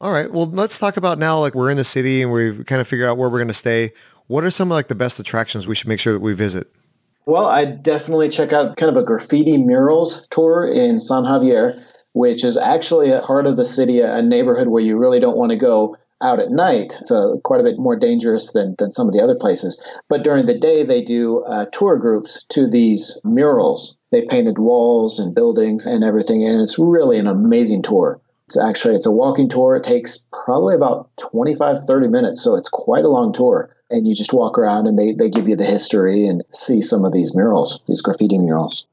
All 0.00 0.10
right. 0.10 0.30
Well, 0.30 0.46
let's 0.46 0.80
talk 0.80 0.96
about 0.96 1.20
now. 1.20 1.38
Like 1.38 1.54
we're 1.54 1.70
in 1.70 1.76
the 1.76 1.84
city 1.84 2.20
and 2.20 2.32
we've 2.32 2.66
kind 2.66 2.80
of 2.80 2.88
figured 2.88 3.08
out 3.08 3.16
where 3.16 3.30
we're 3.30 3.38
going 3.38 3.48
to 3.48 3.54
stay. 3.54 3.92
What 4.26 4.42
are 4.42 4.50
some 4.50 4.72
of 4.72 4.74
like 4.74 4.88
the 4.88 4.96
best 4.96 5.20
attractions 5.20 5.68
we 5.68 5.76
should 5.76 5.86
make 5.86 6.00
sure 6.00 6.12
that 6.12 6.20
we 6.20 6.34
visit? 6.34 6.70
Well, 7.24 7.46
I 7.46 7.64
definitely 7.64 8.28
check 8.28 8.52
out 8.52 8.76
kind 8.76 8.90
of 8.90 9.00
a 9.00 9.06
graffiti 9.06 9.56
murals 9.56 10.26
tour 10.32 10.66
in 10.66 10.98
San 10.98 11.22
Javier, 11.22 11.80
which 12.14 12.42
is 12.42 12.56
actually 12.56 13.12
a 13.12 13.20
part 13.20 13.46
of 13.46 13.56
the 13.56 13.64
city, 13.64 14.00
a 14.00 14.20
neighborhood 14.20 14.66
where 14.66 14.82
you 14.82 14.98
really 14.98 15.20
don't 15.20 15.36
want 15.36 15.50
to 15.50 15.56
go 15.56 15.96
out 16.20 16.40
at 16.40 16.50
night. 16.50 16.96
It's 17.00 17.12
a, 17.12 17.36
quite 17.44 17.60
a 17.60 17.64
bit 17.64 17.78
more 17.78 17.94
dangerous 17.94 18.52
than, 18.52 18.74
than 18.78 18.90
some 18.90 19.06
of 19.06 19.12
the 19.12 19.22
other 19.22 19.36
places. 19.36 19.80
But 20.08 20.24
during 20.24 20.46
the 20.46 20.58
day, 20.58 20.82
they 20.82 21.02
do 21.02 21.44
uh, 21.44 21.66
tour 21.66 21.96
groups 21.96 22.44
to 22.50 22.68
these 22.68 23.20
murals 23.22 23.96
they 24.12 24.22
painted 24.22 24.58
walls 24.58 25.18
and 25.18 25.34
buildings 25.34 25.86
and 25.86 26.04
everything, 26.04 26.46
and 26.46 26.60
it's 26.60 26.78
really 26.78 27.18
an 27.18 27.26
amazing 27.26 27.82
tour. 27.82 28.20
It's 28.46 28.58
actually 28.58 28.94
it's 28.94 29.06
a 29.06 29.10
walking 29.10 29.48
tour. 29.48 29.74
It 29.74 29.82
takes 29.82 30.28
probably 30.44 30.74
about 30.74 31.10
25, 31.16 31.78
30 31.86 32.08
minutes, 32.08 32.42
so 32.42 32.54
it's 32.54 32.68
quite 32.68 33.04
a 33.04 33.08
long 33.08 33.32
tour. 33.32 33.74
And 33.90 34.06
you 34.06 34.14
just 34.14 34.32
walk 34.32 34.58
around 34.58 34.86
and 34.86 34.98
they, 34.98 35.12
they 35.12 35.28
give 35.28 35.48
you 35.48 35.56
the 35.56 35.64
history 35.64 36.26
and 36.26 36.42
see 36.52 36.80
some 36.80 37.04
of 37.04 37.12
these 37.12 37.34
murals, 37.34 37.82
these 37.88 38.00
graffiti 38.00 38.38
murals. 38.38 38.86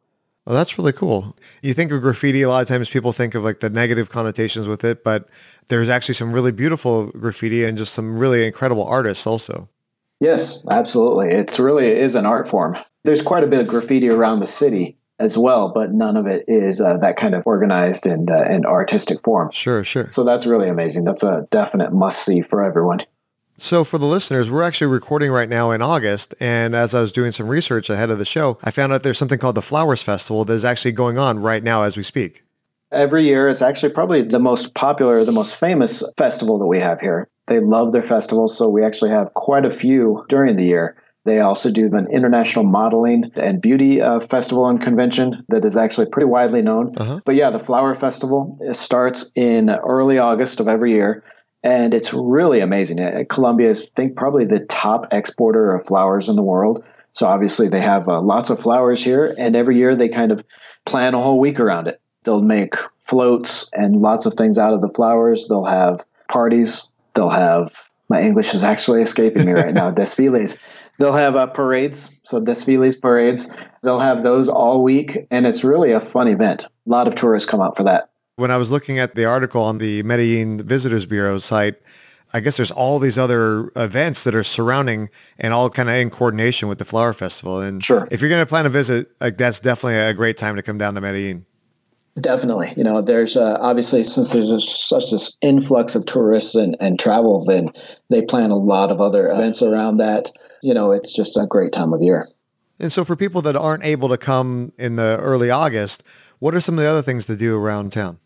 Oh, 0.47 0.53
that's 0.53 0.77
really 0.77 0.93
cool. 0.93 1.35
You 1.61 1.73
think 1.73 1.91
of 1.91 2.01
graffiti, 2.01 2.41
a 2.41 2.49
lot 2.49 2.61
of 2.61 2.67
times 2.67 2.89
people 2.89 3.11
think 3.11 3.35
of 3.35 3.43
like 3.43 3.59
the 3.59 3.69
negative 3.69 4.09
connotations 4.09 4.67
with 4.67 4.83
it, 4.83 5.03
but 5.03 5.29
there's 5.67 5.89
actually 5.89 6.15
some 6.15 6.31
really 6.31 6.51
beautiful 6.51 7.07
graffiti 7.11 7.65
and 7.65 7.77
just 7.77 7.93
some 7.93 8.17
really 8.17 8.47
incredible 8.47 8.85
artists 8.85 9.27
also. 9.27 9.69
Yes, 10.21 10.65
absolutely. 10.69 11.29
It's 11.29 11.59
really 11.59 11.88
it 11.88 11.97
is 11.97 12.15
an 12.15 12.25
art 12.25 12.47
form. 12.47 12.77
There's 13.03 13.21
quite 13.21 13.43
a 13.43 13.47
bit 13.47 13.59
of 13.59 13.67
graffiti 13.67 14.09
around 14.09 14.39
the 14.39 14.47
city 14.47 14.97
as 15.19 15.38
well, 15.38 15.69
but 15.69 15.91
none 15.91 16.17
of 16.17 16.25
it 16.25 16.45
is 16.47 16.79
uh, 16.79 16.97
that 16.97 17.17
kind 17.17 17.35
of 17.35 17.45
organized 17.45 18.05
and 18.05 18.31
uh, 18.31 18.43
and 18.47 18.65
artistic 18.65 19.21
form. 19.23 19.51
Sure, 19.51 19.83
sure. 19.83 20.09
So 20.11 20.23
that's 20.23 20.45
really 20.45 20.69
amazing. 20.69 21.03
That's 21.03 21.23
a 21.23 21.47
definite 21.51 21.91
must 21.91 22.23
see 22.23 22.41
for 22.41 22.63
everyone. 22.63 23.01
So 23.57 23.83
for 23.83 23.97
the 23.97 24.05
listeners, 24.05 24.49
we're 24.49 24.63
actually 24.63 24.88
recording 24.88 25.31
right 25.31 25.49
now 25.49 25.71
in 25.71 25.81
August, 25.81 26.33
and 26.39 26.73
as 26.73 26.95
I 26.95 27.01
was 27.01 27.11
doing 27.11 27.33
some 27.33 27.49
research 27.49 27.89
ahead 27.89 28.09
of 28.09 28.17
the 28.17 28.23
show, 28.23 28.57
I 28.63 28.71
found 28.71 28.93
out 28.93 29.03
there's 29.03 29.17
something 29.17 29.38
called 29.38 29.55
the 29.55 29.61
Flowers 29.61 30.01
Festival 30.01 30.45
that 30.45 30.53
is 30.53 30.63
actually 30.63 30.93
going 30.93 31.17
on 31.17 31.39
right 31.39 31.61
now 31.61 31.83
as 31.83 31.97
we 31.97 32.03
speak. 32.03 32.43
Every 32.89 33.25
year, 33.25 33.49
it's 33.49 33.61
actually 33.61 33.91
probably 33.91 34.23
the 34.23 34.39
most 34.39 34.73
popular, 34.75 35.25
the 35.25 35.33
most 35.33 35.57
famous 35.57 36.01
festival 36.17 36.57
that 36.59 36.67
we 36.67 36.79
have 36.79 37.01
here. 37.01 37.27
They 37.47 37.59
love 37.59 37.91
their 37.91 38.01
festivals, 38.01 38.57
so 38.57 38.69
we 38.69 38.83
actually 38.83 39.11
have 39.11 39.33
quite 39.33 39.65
a 39.65 39.71
few 39.71 40.25
during 40.29 40.55
the 40.55 40.63
year. 40.63 40.95
They 41.29 41.41
also 41.41 41.69
do 41.69 41.86
an 41.93 42.07
international 42.12 42.65
modeling 42.65 43.31
and 43.36 43.62
beauty 43.62 44.01
uh, 44.01 44.19
festival 44.19 44.67
and 44.67 44.81
convention 44.81 45.45
that 45.50 45.63
is 45.63 45.77
actually 45.77 46.07
pretty 46.07 46.25
widely 46.25 46.63
known. 46.63 46.98
Uh-huh. 46.98 47.19
But 47.24 47.36
yeah, 47.36 47.51
the 47.51 47.59
Flower 47.59 47.93
Festival 47.93 48.57
starts 48.71 49.31
in 49.36 49.69
early 49.69 50.17
August 50.17 50.59
of 50.59 50.67
every 50.67 50.93
year. 50.93 51.24
And 51.62 51.93
it's 51.93 52.15
really 52.15 52.62
amazing. 52.62 53.00
Uh, 53.00 53.25
Colombia 53.29 53.69
is, 53.69 53.83
I 53.83 53.89
think, 53.95 54.17
probably 54.17 54.45
the 54.45 54.62
top 54.62 55.05
exporter 55.12 55.71
of 55.71 55.86
flowers 55.86 56.29
in 56.29 56.36
the 56.36 56.41
world. 56.41 56.83
So 57.13 57.27
obviously, 57.27 57.67
they 57.67 57.81
have 57.81 58.07
uh, 58.07 58.21
lots 58.21 58.50
of 58.50 58.59
flowers 58.59 59.03
here. 59.03 59.36
And 59.38 59.55
every 59.55 59.77
year, 59.77 59.95
they 59.95 60.09
kind 60.09 60.31
of 60.31 60.43
plan 60.86 61.13
a 61.13 61.21
whole 61.21 61.39
week 61.39 61.59
around 61.59 61.88
it. 61.88 62.01
They'll 62.24 62.41
make 62.41 62.74
floats 63.03 63.69
and 63.74 63.95
lots 63.95 64.25
of 64.25 64.33
things 64.33 64.57
out 64.57 64.74
of 64.74 64.81
the 64.81 64.89
flowers. 64.89 65.48
They'll 65.48 65.63
have 65.63 66.03
parties. 66.27 66.89
They'll 67.13 67.29
have, 67.29 67.88
my 68.09 68.19
English 68.19 68.55
is 68.55 68.63
actually 68.63 69.01
escaping 69.01 69.45
me 69.45 69.51
right 69.51 69.75
now, 69.75 69.91
desfiles. 70.01 70.57
They'll 71.00 71.13
have 71.13 71.38
uh, 71.38 71.48
parades, 71.48 72.20
so 72.24 72.44
desfiles, 72.44 72.98
parades. 72.98 73.56
They'll 73.84 74.01
have 74.01 74.22
those 74.22 74.50
all 74.50 74.84
week, 74.84 75.27
and 75.32 75.48
it's 75.48 75.63
really 75.63 75.94
a 75.94 76.01
fun 76.01 76.27
event. 76.27 76.65
A 76.65 76.70
lot 76.86 77.08
of 77.08 77.15
tourists 77.15 77.50
come 77.50 77.62
out 77.62 77.77
for 77.77 77.84
that. 77.84 78.10
When 78.36 78.51
I 78.51 78.58
was 78.58 78.70
looking 78.70 79.00
at 79.00 79.15
the 79.15 79.24
article 79.24 79.63
on 79.63 79.77
the 79.77 80.03
Medellin 80.03 80.65
Visitors 80.65 81.06
Bureau 81.06 81.39
site, 81.39 81.75
I 82.34 82.41
guess 82.41 82.58
there's 82.58 82.72
all 82.72 83.00
these 83.00 83.18
other 83.18 83.72
events 83.77 84.25
that 84.25 84.36
are 84.36 84.44
surrounding 84.44 85.10
and 85.38 85.53
all 85.53 85.70
kind 85.70 85.89
of 85.89 85.96
in 85.96 86.10
coordination 86.10 86.68
with 86.68 86.77
the 86.77 86.86
flower 86.86 87.13
festival. 87.13 87.62
And 87.62 87.84
sure. 87.84 88.08
if 88.12 88.22
you're 88.22 88.29
going 88.29 88.41
to 88.44 88.46
plan 88.46 88.65
a 88.65 88.70
visit, 88.70 89.10
like 89.20 89.38
that's 89.38 89.60
definitely 89.60 89.98
a 90.00 90.13
great 90.13 90.38
time 90.38 90.58
to 90.58 90.62
come 90.62 90.77
down 90.77 90.96
to 90.96 91.01
Medellin. 91.01 91.46
Definitely. 92.20 92.74
You 92.75 92.84
know, 92.84 93.01
there's 93.01 93.38
uh, 93.38 93.58
obviously 93.62 94.03
since 94.03 94.32
there's 94.34 94.51
a, 94.51 94.60
such 94.60 95.12
this 95.12 95.38
influx 95.41 95.96
of 95.96 96.06
tourists 96.06 96.56
and, 96.56 96.75
and 96.79 97.00
travel, 97.00 97.44
then 97.46 97.70
they 98.10 98.22
plan 98.22 98.51
a 98.51 98.58
lot 98.58 98.91
of 98.91 99.00
other 99.00 99.32
events 99.32 99.62
around 99.62 99.98
that 99.98 100.29
you 100.62 100.74
know, 100.74 100.92
it's 100.92 101.13
just 101.13 101.38
a 101.38 101.46
great 101.48 101.72
time 101.72 101.94
of 101.94 102.01
year. 102.01 102.28
And 102.80 102.94
so 102.94 103.04
for 103.04 103.16
people 103.16 103.42
that 103.42 103.56
aren't 103.56 103.84
able 103.84 104.10
to 104.10 104.18
come 104.18 104.72
in 104.78 104.96
the 104.96 105.18
early 105.22 105.50
August, 105.50 106.04
what 106.39 106.56
are 106.56 106.62
some 106.62 106.75
of 106.78 106.84
the 106.84 106.89
other 106.89 107.01
things 107.01 107.25
to 107.25 107.36
do 107.36 107.58
around 107.58 107.92
town? 107.92 108.20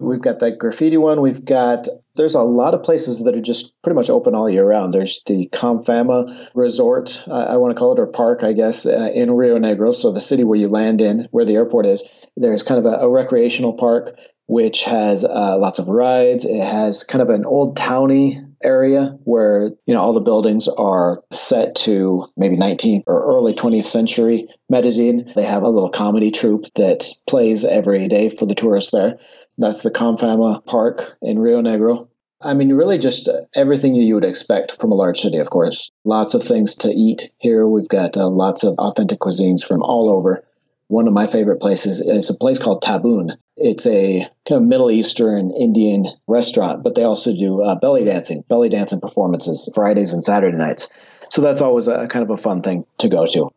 We've 0.00 0.20
got 0.20 0.40
that 0.40 0.58
graffiti 0.58 0.96
one. 0.96 1.20
We've 1.20 1.44
got, 1.44 1.86
there's 2.16 2.34
a 2.34 2.42
lot 2.42 2.74
of 2.74 2.82
places 2.82 3.22
that 3.22 3.36
are 3.36 3.40
just 3.40 3.72
pretty 3.82 3.94
much 3.94 4.10
open 4.10 4.34
all 4.34 4.50
year 4.50 4.66
round. 4.66 4.92
There's 4.92 5.22
the 5.24 5.48
Comfama 5.52 6.48
Resort, 6.56 7.22
uh, 7.28 7.32
I 7.32 7.56
want 7.58 7.74
to 7.74 7.78
call 7.78 7.92
it, 7.92 8.00
or 8.00 8.06
park, 8.06 8.42
I 8.42 8.52
guess, 8.52 8.86
uh, 8.86 9.10
in 9.14 9.30
Rio 9.30 9.56
Negro. 9.58 9.94
So 9.94 10.10
the 10.10 10.20
city 10.20 10.42
where 10.42 10.58
you 10.58 10.66
land 10.66 11.00
in, 11.00 11.28
where 11.30 11.44
the 11.44 11.54
airport 11.54 11.86
is, 11.86 12.02
there's 12.36 12.64
kind 12.64 12.84
of 12.84 12.92
a, 12.92 12.96
a 13.04 13.08
recreational 13.08 13.74
park 13.74 14.18
which 14.46 14.84
has 14.84 15.24
uh, 15.24 15.56
lots 15.56 15.78
of 15.78 15.88
rides. 15.88 16.44
It 16.44 16.62
has 16.62 17.04
kind 17.04 17.22
of 17.22 17.30
an 17.30 17.44
old 17.44 17.76
towny 17.76 18.43
area 18.64 19.16
where 19.24 19.70
you 19.86 19.94
know 19.94 20.00
all 20.00 20.12
the 20.12 20.20
buildings 20.20 20.68
are 20.68 21.22
set 21.30 21.74
to 21.74 22.26
maybe 22.36 22.56
19th 22.56 23.04
or 23.06 23.24
early 23.24 23.54
20th 23.54 23.84
century 23.84 24.48
Medellin. 24.68 25.30
They 25.34 25.44
have 25.44 25.62
a 25.62 25.68
little 25.68 25.90
comedy 25.90 26.30
troupe 26.30 26.66
that 26.74 27.06
plays 27.28 27.64
every 27.64 28.08
day 28.08 28.28
for 28.28 28.46
the 28.46 28.54
tourists 28.54 28.90
there. 28.90 29.18
That's 29.58 29.82
the 29.82 29.90
Comfama 29.90 30.64
Park 30.66 31.16
in 31.22 31.38
Rio 31.38 31.62
Negro. 31.62 32.08
I 32.40 32.52
mean, 32.52 32.74
really 32.74 32.98
just 32.98 33.28
everything 33.54 33.94
you 33.94 34.14
would 34.14 34.24
expect 34.24 34.78
from 34.80 34.92
a 34.92 34.96
large 34.96 35.20
city, 35.20 35.38
of 35.38 35.48
course. 35.48 35.90
Lots 36.04 36.34
of 36.34 36.42
things 36.42 36.74
to 36.76 36.88
eat 36.88 37.30
here. 37.38 37.66
We've 37.66 37.88
got 37.88 38.16
uh, 38.16 38.28
lots 38.28 38.64
of 38.64 38.74
authentic 38.78 39.20
cuisines 39.20 39.64
from 39.64 39.82
all 39.82 40.10
over 40.10 40.44
one 40.88 41.06
of 41.08 41.14
my 41.14 41.26
favorite 41.26 41.60
places 41.60 42.00
is 42.00 42.30
a 42.30 42.34
place 42.34 42.58
called 42.58 42.82
Taboon. 42.82 43.36
It's 43.56 43.86
a 43.86 44.28
kind 44.48 44.62
of 44.62 44.68
Middle 44.68 44.90
Eastern 44.90 45.50
Indian 45.52 46.06
restaurant, 46.26 46.82
but 46.82 46.94
they 46.94 47.04
also 47.04 47.34
do 47.34 47.62
uh, 47.62 47.74
belly 47.76 48.04
dancing, 48.04 48.42
belly 48.48 48.68
dancing 48.68 49.00
performances 49.00 49.70
Fridays 49.74 50.12
and 50.12 50.22
Saturday 50.22 50.58
nights. 50.58 50.92
So 51.20 51.40
that's 51.40 51.62
always 51.62 51.88
a 51.88 52.06
kind 52.08 52.22
of 52.22 52.30
a 52.30 52.36
fun 52.36 52.62
thing 52.62 52.84
to 52.98 53.08
go 53.08 53.26
to. 53.26 53.50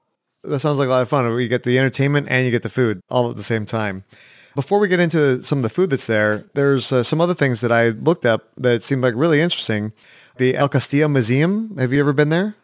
That 0.44 0.60
sounds 0.60 0.80
like 0.80 0.88
a 0.88 0.92
lot 0.92 1.02
of 1.02 1.10
fun. 1.10 1.26
You 1.40 1.48
get 1.48 1.64
the 1.64 1.78
entertainment 1.78 2.28
and 2.30 2.46
you 2.46 2.52
get 2.52 2.64
the 2.64 2.70
food 2.70 3.02
all 3.10 3.30
at 3.30 3.36
the 3.36 3.44
same 3.44 3.66
time. 3.66 4.04
Before 4.56 4.80
we 4.80 4.88
get 4.88 5.00
into 5.00 5.44
some 5.44 5.60
of 5.60 5.64
the 5.64 5.70
food 5.70 5.90
that's 5.90 6.08
there, 6.08 6.46
there's 6.54 6.92
uh, 6.92 7.04
some 7.04 7.22
other 7.22 7.36
things 7.36 7.62
that 7.62 7.72
I 7.72 7.90
looked 7.90 8.26
up 8.26 8.50
that 8.58 8.82
seemed 8.82 9.04
like 9.04 9.14
really 9.16 9.42
interesting. 9.42 9.94
The 10.38 10.56
El 10.56 10.70
Castillo 10.70 11.08
Museum. 11.08 11.76
Have 11.78 11.92
you 11.92 12.00
ever 12.00 12.14
been 12.14 12.30
there? 12.30 12.56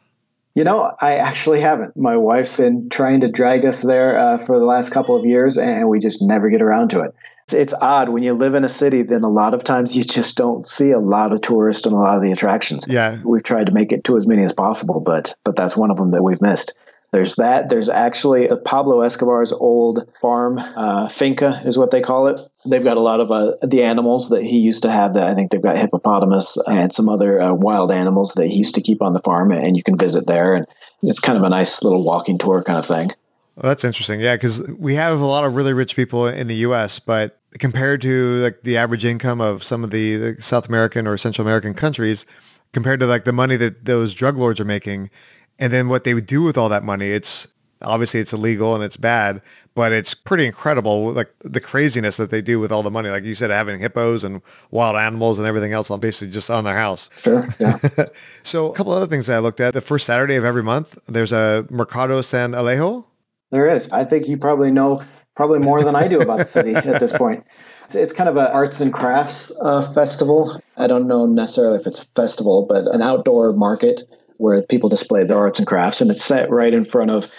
You 0.56 0.64
know, 0.64 0.92
I 1.02 1.16
actually 1.16 1.62
haven't. 1.62 1.98
My 1.98 2.16
wife's 2.16 2.58
been 2.58 2.90
trying 2.90 3.22
to 3.22 3.32
drag 3.32 3.66
us 3.66 3.82
there 3.82 4.18
uh, 4.20 4.38
for 4.38 4.60
the 4.60 4.66
last 4.66 4.92
couple 4.92 5.18
of 5.18 5.26
years, 5.26 5.58
and 5.58 5.90
we 5.90 6.00
just 6.00 6.22
never 6.22 6.50
get 6.50 6.62
around 6.62 6.90
to 6.92 7.02
it. 7.02 7.16
It's, 7.46 7.54
it's 7.54 7.74
odd 7.74 8.10
when 8.10 8.22
you 8.22 8.34
live 8.34 8.54
in 8.54 8.64
a 8.64 8.70
city. 8.70 9.02
Then 9.02 9.24
a 9.24 9.30
lot 9.30 9.56
of 9.56 9.64
times 9.64 9.96
you 9.96 10.04
just 10.04 10.38
don't 10.38 10.68
see 10.68 10.92
a 10.92 11.00
lot 11.00 11.34
of 11.34 11.42
tourists 11.42 11.86
and 11.88 11.96
a 11.96 11.98
lot 11.98 12.16
of 12.16 12.22
the 12.22 12.32
attractions. 12.32 12.86
Yeah, 12.88 13.20
we've 13.24 13.44
tried 13.44 13.66
to 13.66 13.72
make 13.72 13.92
it 13.92 14.04
to 14.06 14.16
as 14.16 14.28
many 14.28 14.44
as 14.44 14.54
possible, 14.54 15.00
but 15.00 15.36
but 15.44 15.56
that's 15.56 15.76
one 15.76 15.90
of 15.90 15.98
them 15.98 16.12
that 16.12 16.24
we've 16.24 16.42
missed. 16.42 16.78
There's 17.13 17.36
that. 17.36 17.70
There's 17.70 17.89
actually 17.89 18.50
Pablo 18.65 19.01
Escobar's 19.01 19.53
old 19.53 20.12
farm, 20.20 20.58
uh, 20.58 21.10
finca 21.10 21.60
is 21.63 21.77
what 21.77 21.91
they 21.91 22.01
call 22.01 22.25
it. 22.25 22.41
They've 22.67 22.84
got 22.84 22.98
a 22.98 23.01
lot 23.01 23.20
of 23.20 23.32
uh, 23.32 23.53
the 23.62 23.84
animals 23.84 24.29
that 24.29 24.41
he 24.41 24.58
used 24.58 24.82
to 24.82 24.91
have. 24.91 25.13
That 25.13 25.27
I 25.27 25.36
think 25.36 25.51
they've 25.51 25.62
got 25.62 25.77
hippopotamus 25.77 26.58
and 26.67 26.91
some 26.91 27.10
other 27.10 27.39
uh, 27.39 27.53
wild 27.53 27.91
animals 27.91 28.34
that 28.34 28.48
he 28.48 28.55
used 28.55 28.74
to 28.74 28.82
keep 28.82 29.03
on 29.03 29.13
the 29.13 29.20
farm, 29.20 29.51
and 29.51 29.77
you 29.77 29.84
can 29.84 29.96
visit 29.96 30.25
there. 30.25 30.55
And 30.55 30.65
it's 31.03 31.20
kind 31.20 31.38
of 31.38 31.43
a 31.43 31.50
nice 31.50 31.84
little 31.84 32.03
walking 32.03 32.39
tour 32.39 32.63
kind 32.63 32.79
of 32.79 32.86
thing. 32.88 33.10
Well, 33.58 33.70
that's 33.70 33.84
interesting. 33.84 34.20
Yeah, 34.20 34.36
because 34.36 34.67
we 34.70 34.96
have 34.96 35.20
a 35.20 35.25
lot 35.25 35.43
of 35.43 35.55
really 35.55 35.74
rich 35.74 35.96
people 35.96 36.25
in 36.25 36.48
the 36.48 36.55
U.S., 36.55 36.98
but 36.98 37.39
compared 37.60 38.01
to 38.01 38.41
like 38.41 38.63
the 38.63 38.75
average 38.75 39.05
income 39.05 39.39
of 39.39 39.63
some 39.63 39.84
of 39.84 39.91
the, 39.91 40.15
the 40.15 40.41
South 40.41 40.67
American 40.67 41.05
or 41.05 41.20
Central 41.20 41.46
American 41.46 41.75
countries, 41.75 42.25
compared 42.72 43.00
to 43.01 43.05
like 43.05 43.25
the 43.25 43.34
money 43.34 43.55
that 43.58 43.86
those 43.86 44.15
drug 44.15 44.36
lords 44.36 44.60
are 44.60 44.65
making, 44.65 45.12
and 45.60 45.72
then 45.72 45.90
what 45.90 46.04
they 46.04 46.14
would 46.14 46.26
do 46.26 46.42
with 46.42 46.58
all 46.58 46.70
that 46.70 46.84
money, 46.84 47.10
it's 47.12 47.48
obviously 47.84 48.20
it's 48.20 48.34
illegal 48.34 48.76
and 48.76 48.84
it's 48.84 48.98
bad, 48.98 49.42
but 49.76 49.92
it's 49.92 50.14
pretty 50.14 50.46
incredible 50.46 51.12
like 51.12 51.34
the 51.42 51.60
craziness 51.60 52.18
that 52.18 52.30
they 52.30 52.42
do 52.42 52.60
with 52.60 52.72
all 52.72 52.84
the 52.84 52.92
money. 52.92 53.10
Like 53.10 53.24
you 53.24 53.36
said, 53.36 53.50
having 53.50 53.80
hippos 53.80 54.24
and 54.24 54.42
wild 54.72 54.96
animals 54.96 55.40
and 55.40 55.48
everything 55.48 55.74
else 55.74 55.92
on 55.92 56.00
basically 56.00 56.32
just 56.32 56.50
on 56.50 56.64
their 56.64 56.76
house. 56.76 57.10
Sure. 57.18 57.48
Yeah. 57.60 57.78
so 58.44 58.72
a 58.72 58.76
couple 58.76 58.94
other 58.94 59.08
things 59.08 59.28
that 59.28 59.38
I 59.38 59.40
looked 59.40 59.60
at. 59.60 59.74
The 59.74 59.82
first 59.82 60.06
Saturday 60.06 60.36
of 60.36 60.46
every 60.46 60.64
month, 60.64 60.98
there's 61.08 61.32
a 61.32 61.66
Mercado 61.70 62.22
San 62.22 62.52
Alejo. 62.52 63.06
There 63.52 63.70
is. 63.70 63.92
I 63.92 64.04
think 64.04 64.28
you 64.28 64.38
probably 64.38 64.72
know 64.72 65.04
probably 65.36 65.60
more 65.60 65.84
than 65.84 65.96
I 65.96 66.08
do 66.08 66.22
about 66.22 66.40
the 66.40 66.46
city 66.46 66.76
at 66.76 67.00
this 67.00 67.12
point. 67.12 67.46
It's, 67.86 67.96
it's 67.96 68.14
kind 68.14 68.30
of 68.30 68.38
an 68.38 68.48
arts 68.48 68.82
and 68.82 68.94
crafts 68.94 69.52
uh, 69.62 69.82
festival. 69.94 70.60
I 70.78 70.88
don't 70.88 71.08
know 71.08 71.26
necessarily 71.26 71.80
if 71.80 71.88
it's 71.88 72.00
a 72.00 72.06
festival, 72.16 72.66
but 72.68 72.88
an 72.88 73.02
outdoor 73.02 73.54
market 73.54 74.04
where 74.38 74.62
people 74.63 74.90
display 74.90 75.24
their 75.24 75.38
arts 75.38 75.60
and 75.60 75.68
crafts, 75.68 76.02
and 76.02 76.12
it's 76.12 76.24
set 76.24 76.50
right 76.50 76.74
in 76.74 76.86
front 76.86 77.12
of 77.12 77.30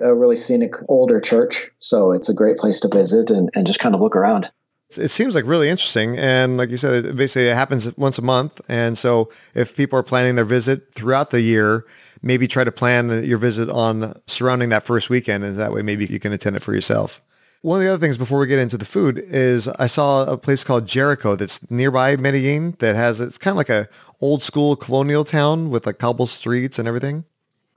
a 0.00 0.14
really 0.14 0.36
scenic 0.36 0.74
older 0.88 1.20
church. 1.20 1.70
So 1.78 2.12
it's 2.12 2.28
a 2.28 2.34
great 2.34 2.56
place 2.56 2.80
to 2.80 2.88
visit 2.88 3.30
and, 3.30 3.50
and 3.54 3.66
just 3.66 3.78
kind 3.78 3.94
of 3.94 4.00
look 4.00 4.16
around. 4.16 4.50
It 4.96 5.10
seems 5.10 5.34
like 5.34 5.44
really 5.46 5.68
interesting. 5.68 6.16
And 6.18 6.56
like 6.56 6.70
you 6.70 6.76
said, 6.76 7.04
it 7.04 7.16
basically 7.16 7.48
it 7.48 7.54
happens 7.54 7.96
once 7.96 8.18
a 8.18 8.22
month. 8.22 8.60
And 8.68 8.96
so 8.96 9.30
if 9.54 9.76
people 9.76 9.98
are 9.98 10.02
planning 10.02 10.36
their 10.36 10.44
visit 10.44 10.94
throughout 10.94 11.30
the 11.30 11.40
year, 11.40 11.84
maybe 12.22 12.46
try 12.46 12.64
to 12.64 12.72
plan 12.72 13.24
your 13.24 13.38
visit 13.38 13.68
on 13.70 14.20
surrounding 14.26 14.68
that 14.68 14.84
first 14.84 15.10
weekend. 15.10 15.44
And 15.44 15.58
that 15.58 15.72
way 15.72 15.82
maybe 15.82 16.06
you 16.06 16.20
can 16.20 16.32
attend 16.32 16.56
it 16.56 16.62
for 16.62 16.74
yourself. 16.74 17.20
One 17.64 17.78
of 17.78 17.82
the 17.82 17.94
other 17.94 17.98
things 17.98 18.18
before 18.18 18.40
we 18.40 18.46
get 18.46 18.58
into 18.58 18.76
the 18.76 18.84
food 18.84 19.18
is 19.18 19.68
I 19.68 19.86
saw 19.86 20.30
a 20.30 20.36
place 20.36 20.64
called 20.64 20.86
Jericho 20.86 21.34
that's 21.34 21.70
nearby 21.70 22.14
Medellin 22.14 22.76
that 22.80 22.94
has 22.94 23.22
it's 23.22 23.38
kind 23.38 23.52
of 23.52 23.56
like 23.56 23.70
a 23.70 23.88
old 24.20 24.42
school 24.42 24.76
colonial 24.76 25.24
town 25.24 25.70
with 25.70 25.86
like 25.86 25.98
cobble 25.98 26.26
streets 26.26 26.78
and 26.78 26.86
everything. 26.86 27.24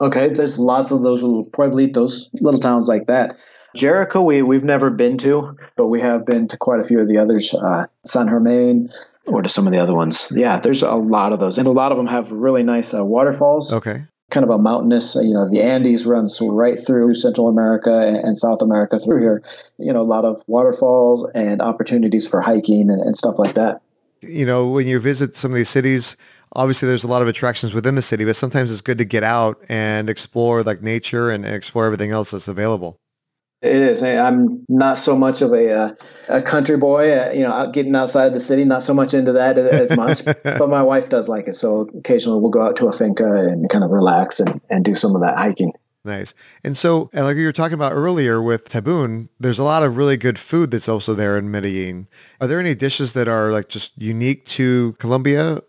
Okay, 0.02 0.28
there's 0.28 0.58
lots 0.58 0.90
of 0.90 1.00
those 1.00 1.22
little 1.22 1.46
pueblitos, 1.46 2.28
little 2.42 2.60
towns 2.60 2.86
like 2.86 3.06
that. 3.06 3.34
Jericho, 3.74 4.20
we 4.20 4.42
we've 4.42 4.62
never 4.62 4.90
been 4.90 5.16
to, 5.18 5.56
but 5.74 5.86
we 5.86 6.02
have 6.02 6.26
been 6.26 6.48
to 6.48 6.58
quite 6.58 6.80
a 6.80 6.84
few 6.84 7.00
of 7.00 7.08
the 7.08 7.16
others. 7.16 7.54
Uh, 7.54 7.86
San 8.04 8.28
Germain, 8.28 8.90
or 9.24 9.40
to 9.40 9.48
some 9.48 9.66
of 9.66 9.72
the 9.72 9.78
other 9.78 9.94
ones. 9.94 10.30
Yeah, 10.36 10.60
there's 10.60 10.82
a 10.82 10.96
lot 10.96 11.32
of 11.32 11.40
those, 11.40 11.56
and 11.56 11.66
a 11.66 11.70
lot 11.70 11.92
of 11.92 11.96
them 11.96 12.08
have 12.08 12.30
really 12.30 12.62
nice 12.62 12.92
uh, 12.92 13.02
waterfalls. 13.02 13.72
Okay 13.72 14.04
kind 14.30 14.44
of 14.44 14.50
a 14.50 14.58
mountainous, 14.58 15.14
you 15.14 15.32
know, 15.32 15.48
the 15.48 15.62
Andes 15.62 16.06
runs 16.06 16.38
right 16.42 16.78
through 16.78 17.14
Central 17.14 17.48
America 17.48 18.20
and 18.22 18.36
South 18.36 18.60
America 18.60 18.98
through 18.98 19.20
here. 19.20 19.42
You 19.78 19.92
know, 19.92 20.02
a 20.02 20.04
lot 20.04 20.24
of 20.24 20.42
waterfalls 20.46 21.28
and 21.34 21.62
opportunities 21.62 22.28
for 22.28 22.40
hiking 22.40 22.90
and, 22.90 23.00
and 23.00 23.16
stuff 23.16 23.38
like 23.38 23.54
that. 23.54 23.80
You 24.20 24.44
know, 24.44 24.68
when 24.68 24.86
you 24.86 24.98
visit 24.98 25.36
some 25.36 25.52
of 25.52 25.56
these 25.56 25.68
cities, 25.68 26.16
obviously 26.52 26.88
there's 26.88 27.04
a 27.04 27.08
lot 27.08 27.22
of 27.22 27.28
attractions 27.28 27.72
within 27.72 27.94
the 27.94 28.02
city, 28.02 28.24
but 28.24 28.36
sometimes 28.36 28.70
it's 28.70 28.80
good 28.80 28.98
to 28.98 29.04
get 29.04 29.22
out 29.22 29.58
and 29.68 30.10
explore 30.10 30.62
like 30.62 30.82
nature 30.82 31.30
and 31.30 31.46
explore 31.46 31.86
everything 31.86 32.10
else 32.10 32.32
that's 32.32 32.48
available. 32.48 32.98
It 33.60 33.74
is. 33.74 34.04
I'm 34.04 34.64
not 34.68 34.98
so 34.98 35.16
much 35.16 35.42
of 35.42 35.52
a 35.52 35.72
uh, 35.72 35.94
a 36.28 36.40
country 36.40 36.76
boy, 36.76 37.12
uh, 37.12 37.32
you 37.32 37.42
know, 37.42 37.70
getting 37.72 37.96
outside 37.96 38.32
the 38.32 38.38
city. 38.38 38.64
Not 38.64 38.84
so 38.84 38.94
much 38.94 39.14
into 39.14 39.32
that 39.32 39.58
as 39.58 39.90
much. 39.96 40.24
but 40.44 40.68
my 40.68 40.82
wife 40.82 41.08
does 41.08 41.28
like 41.28 41.48
it, 41.48 41.54
so 41.54 41.88
occasionally 41.98 42.40
we'll 42.40 42.52
go 42.52 42.62
out 42.62 42.76
to 42.76 42.86
a 42.86 42.92
finca 42.92 43.26
and 43.32 43.68
kind 43.68 43.82
of 43.82 43.90
relax 43.90 44.38
and, 44.38 44.60
and 44.70 44.84
do 44.84 44.94
some 44.94 45.16
of 45.16 45.22
that 45.22 45.36
hiking. 45.36 45.72
Nice. 46.04 46.34
And 46.62 46.76
so, 46.76 47.10
and 47.12 47.24
like 47.24 47.36
you 47.36 47.46
were 47.46 47.52
talking 47.52 47.74
about 47.74 47.92
earlier 47.92 48.40
with 48.40 48.68
Tabun, 48.68 49.28
there's 49.40 49.58
a 49.58 49.64
lot 49.64 49.82
of 49.82 49.96
really 49.96 50.16
good 50.16 50.38
food 50.38 50.70
that's 50.70 50.88
also 50.88 51.12
there 51.12 51.36
in 51.36 51.50
Medellin. 51.50 52.06
Are 52.40 52.46
there 52.46 52.60
any 52.60 52.74
dishes 52.76 53.12
that 53.14 53.28
are 53.28 53.50
like 53.50 53.68
just 53.68 53.92
unique 53.98 54.46
to 54.46 54.94
Colombia? 54.98 55.62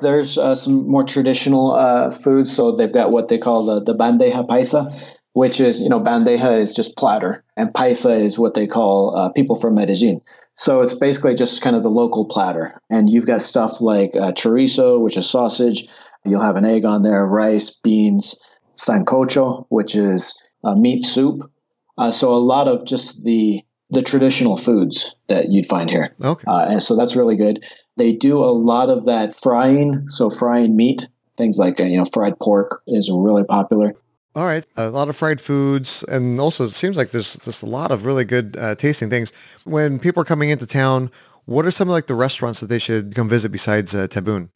There's 0.00 0.36
uh, 0.38 0.54
some 0.54 0.88
more 0.88 1.04
traditional 1.04 1.72
uh, 1.72 2.10
foods. 2.10 2.54
So 2.54 2.74
they've 2.74 2.92
got 2.92 3.12
what 3.12 3.28
they 3.28 3.38
call 3.38 3.66
the, 3.66 3.80
the 3.80 3.94
bandeja 3.94 4.48
paisa, 4.48 4.98
which 5.34 5.60
is, 5.60 5.80
you 5.80 5.88
know, 5.88 6.00
bandeja 6.00 6.58
is 6.58 6.74
just 6.74 6.96
platter, 6.96 7.44
and 7.56 7.72
paisa 7.74 8.18
is 8.20 8.38
what 8.38 8.54
they 8.54 8.66
call 8.66 9.16
uh, 9.16 9.28
people 9.30 9.56
from 9.56 9.74
Medellin. 9.74 10.20
So 10.56 10.80
it's 10.80 10.94
basically 10.94 11.34
just 11.34 11.60
kind 11.60 11.74
of 11.74 11.82
the 11.82 11.90
local 11.90 12.24
platter. 12.24 12.80
And 12.88 13.10
you've 13.10 13.26
got 13.26 13.42
stuff 13.42 13.80
like 13.80 14.14
uh, 14.14 14.32
chorizo, 14.32 15.02
which 15.02 15.16
is 15.16 15.28
sausage. 15.28 15.88
You'll 16.24 16.40
have 16.40 16.56
an 16.56 16.64
egg 16.64 16.84
on 16.84 17.02
there, 17.02 17.26
rice, 17.26 17.70
beans, 17.82 18.42
sancocho, 18.76 19.66
which 19.68 19.96
is 19.96 20.40
uh, 20.62 20.76
meat 20.76 21.02
soup. 21.02 21.50
Uh, 21.98 22.12
so 22.12 22.32
a 22.32 22.38
lot 22.38 22.68
of 22.68 22.86
just 22.86 23.24
the 23.24 23.62
the 23.90 24.02
traditional 24.02 24.56
foods 24.56 25.14
that 25.28 25.50
you'd 25.50 25.66
find 25.66 25.90
here. 25.90 26.14
Okay. 26.22 26.44
Uh, 26.46 26.66
and 26.68 26.82
so 26.82 26.96
that's 26.96 27.14
really 27.14 27.36
good. 27.36 27.64
They 27.96 28.12
do 28.12 28.38
a 28.38 28.50
lot 28.50 28.88
of 28.88 29.04
that 29.04 29.38
frying, 29.38 30.08
so 30.08 30.30
frying 30.30 30.74
meat, 30.74 31.06
things 31.36 31.58
like 31.58 31.80
uh, 31.80 31.84
you 31.84 31.98
know 31.98 32.06
fried 32.12 32.38
pork 32.38 32.82
is 32.86 33.10
really 33.12 33.44
popular. 33.44 33.94
All 34.36 34.44
right, 34.44 34.66
a 34.76 34.90
lot 34.90 35.08
of 35.08 35.16
fried 35.16 35.40
foods, 35.40 36.02
and 36.08 36.40
also 36.40 36.64
it 36.64 36.70
seems 36.70 36.96
like 36.96 37.12
there's 37.12 37.36
just 37.36 37.62
a 37.62 37.66
lot 37.66 37.92
of 37.92 38.04
really 38.04 38.24
good 38.24 38.56
uh, 38.58 38.74
tasting 38.74 39.08
things. 39.08 39.32
When 39.62 40.00
people 40.00 40.20
are 40.22 40.24
coming 40.24 40.50
into 40.50 40.66
town, 40.66 41.12
what 41.44 41.64
are 41.66 41.70
some 41.70 41.88
of 41.88 41.92
like 41.92 42.08
the 42.08 42.16
restaurants 42.16 42.58
that 42.60 42.66
they 42.66 42.80
should 42.80 43.14
come 43.14 43.28
visit 43.28 43.52
besides 43.52 43.94
uh, 43.94 44.08
Tabun? 44.08 44.48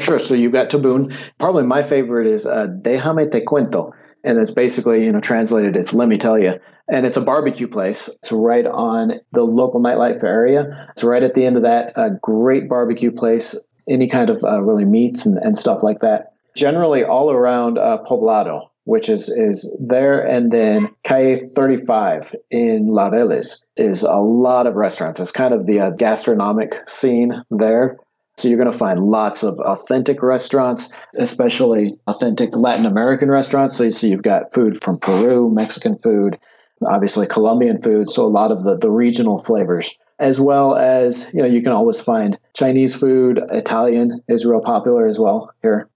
Sure. 0.00 0.18
So 0.18 0.34
you've 0.34 0.52
got 0.52 0.70
Taboon. 0.70 1.16
Probably 1.38 1.64
my 1.64 1.82
favorite 1.82 2.26
is 2.26 2.46
uh, 2.46 2.66
Déjame 2.66 3.30
Te 3.30 3.40
Cuento. 3.40 3.92
And 4.24 4.38
it's 4.38 4.50
basically, 4.50 5.04
you 5.04 5.12
know, 5.12 5.20
translated, 5.20 5.76
it's 5.76 5.92
let 5.92 6.08
me 6.08 6.16
tell 6.16 6.38
you. 6.38 6.58
And 6.88 7.06
it's 7.06 7.16
a 7.16 7.20
barbecue 7.20 7.68
place. 7.68 8.08
It's 8.08 8.32
right 8.32 8.66
on 8.66 9.20
the 9.32 9.44
local 9.44 9.80
nightlife 9.80 10.22
area. 10.22 10.88
It's 10.90 11.04
right 11.04 11.22
at 11.22 11.34
the 11.34 11.46
end 11.46 11.56
of 11.56 11.62
that. 11.62 11.92
A 11.96 12.10
great 12.22 12.68
barbecue 12.68 13.12
place. 13.12 13.62
Any 13.88 14.08
kind 14.08 14.30
of 14.30 14.42
uh, 14.42 14.62
really 14.62 14.84
meats 14.84 15.26
and, 15.26 15.36
and 15.38 15.56
stuff 15.56 15.82
like 15.82 16.00
that. 16.00 16.32
Generally, 16.56 17.04
all 17.04 17.30
around 17.30 17.78
uh, 17.78 17.98
Poblado, 18.06 18.68
which 18.84 19.08
is 19.08 19.28
is 19.28 19.76
there, 19.80 20.20
and 20.26 20.50
then 20.52 20.90
Calle 21.02 21.36
35 21.36 22.34
in 22.50 22.86
Laureles 22.86 23.64
is 23.76 24.02
a 24.02 24.16
lot 24.16 24.66
of 24.66 24.76
restaurants. 24.76 25.20
It's 25.20 25.32
kind 25.32 25.54
of 25.54 25.66
the 25.66 25.80
uh, 25.80 25.90
gastronomic 25.90 26.88
scene 26.88 27.42
there. 27.50 27.96
So 28.36 28.48
you're 28.48 28.58
going 28.58 28.70
to 28.70 28.76
find 28.76 29.00
lots 29.00 29.44
of 29.44 29.58
authentic 29.60 30.22
restaurants, 30.22 30.92
especially 31.16 31.98
authentic 32.08 32.56
Latin 32.56 32.84
American 32.84 33.30
restaurants. 33.30 33.76
So, 33.76 33.90
so 33.90 34.08
you've 34.08 34.22
got 34.22 34.52
food 34.52 34.82
from 34.82 34.98
Peru, 34.98 35.48
Mexican 35.48 35.96
food, 35.98 36.38
obviously 36.84 37.26
Colombian 37.26 37.80
food. 37.80 38.08
So 38.10 38.24
a 38.24 38.28
lot 38.28 38.50
of 38.50 38.64
the, 38.64 38.76
the 38.76 38.90
regional 38.90 39.38
flavors, 39.38 39.96
as 40.18 40.40
well 40.40 40.74
as, 40.74 41.32
you 41.32 41.42
know, 41.42 41.48
you 41.48 41.62
can 41.62 41.72
always 41.72 42.00
find 42.00 42.36
Chinese 42.54 42.96
food. 42.96 43.40
Italian 43.50 44.20
is 44.26 44.44
real 44.44 44.60
popular 44.60 45.06
as 45.06 45.18
well 45.18 45.52
here. 45.62 45.88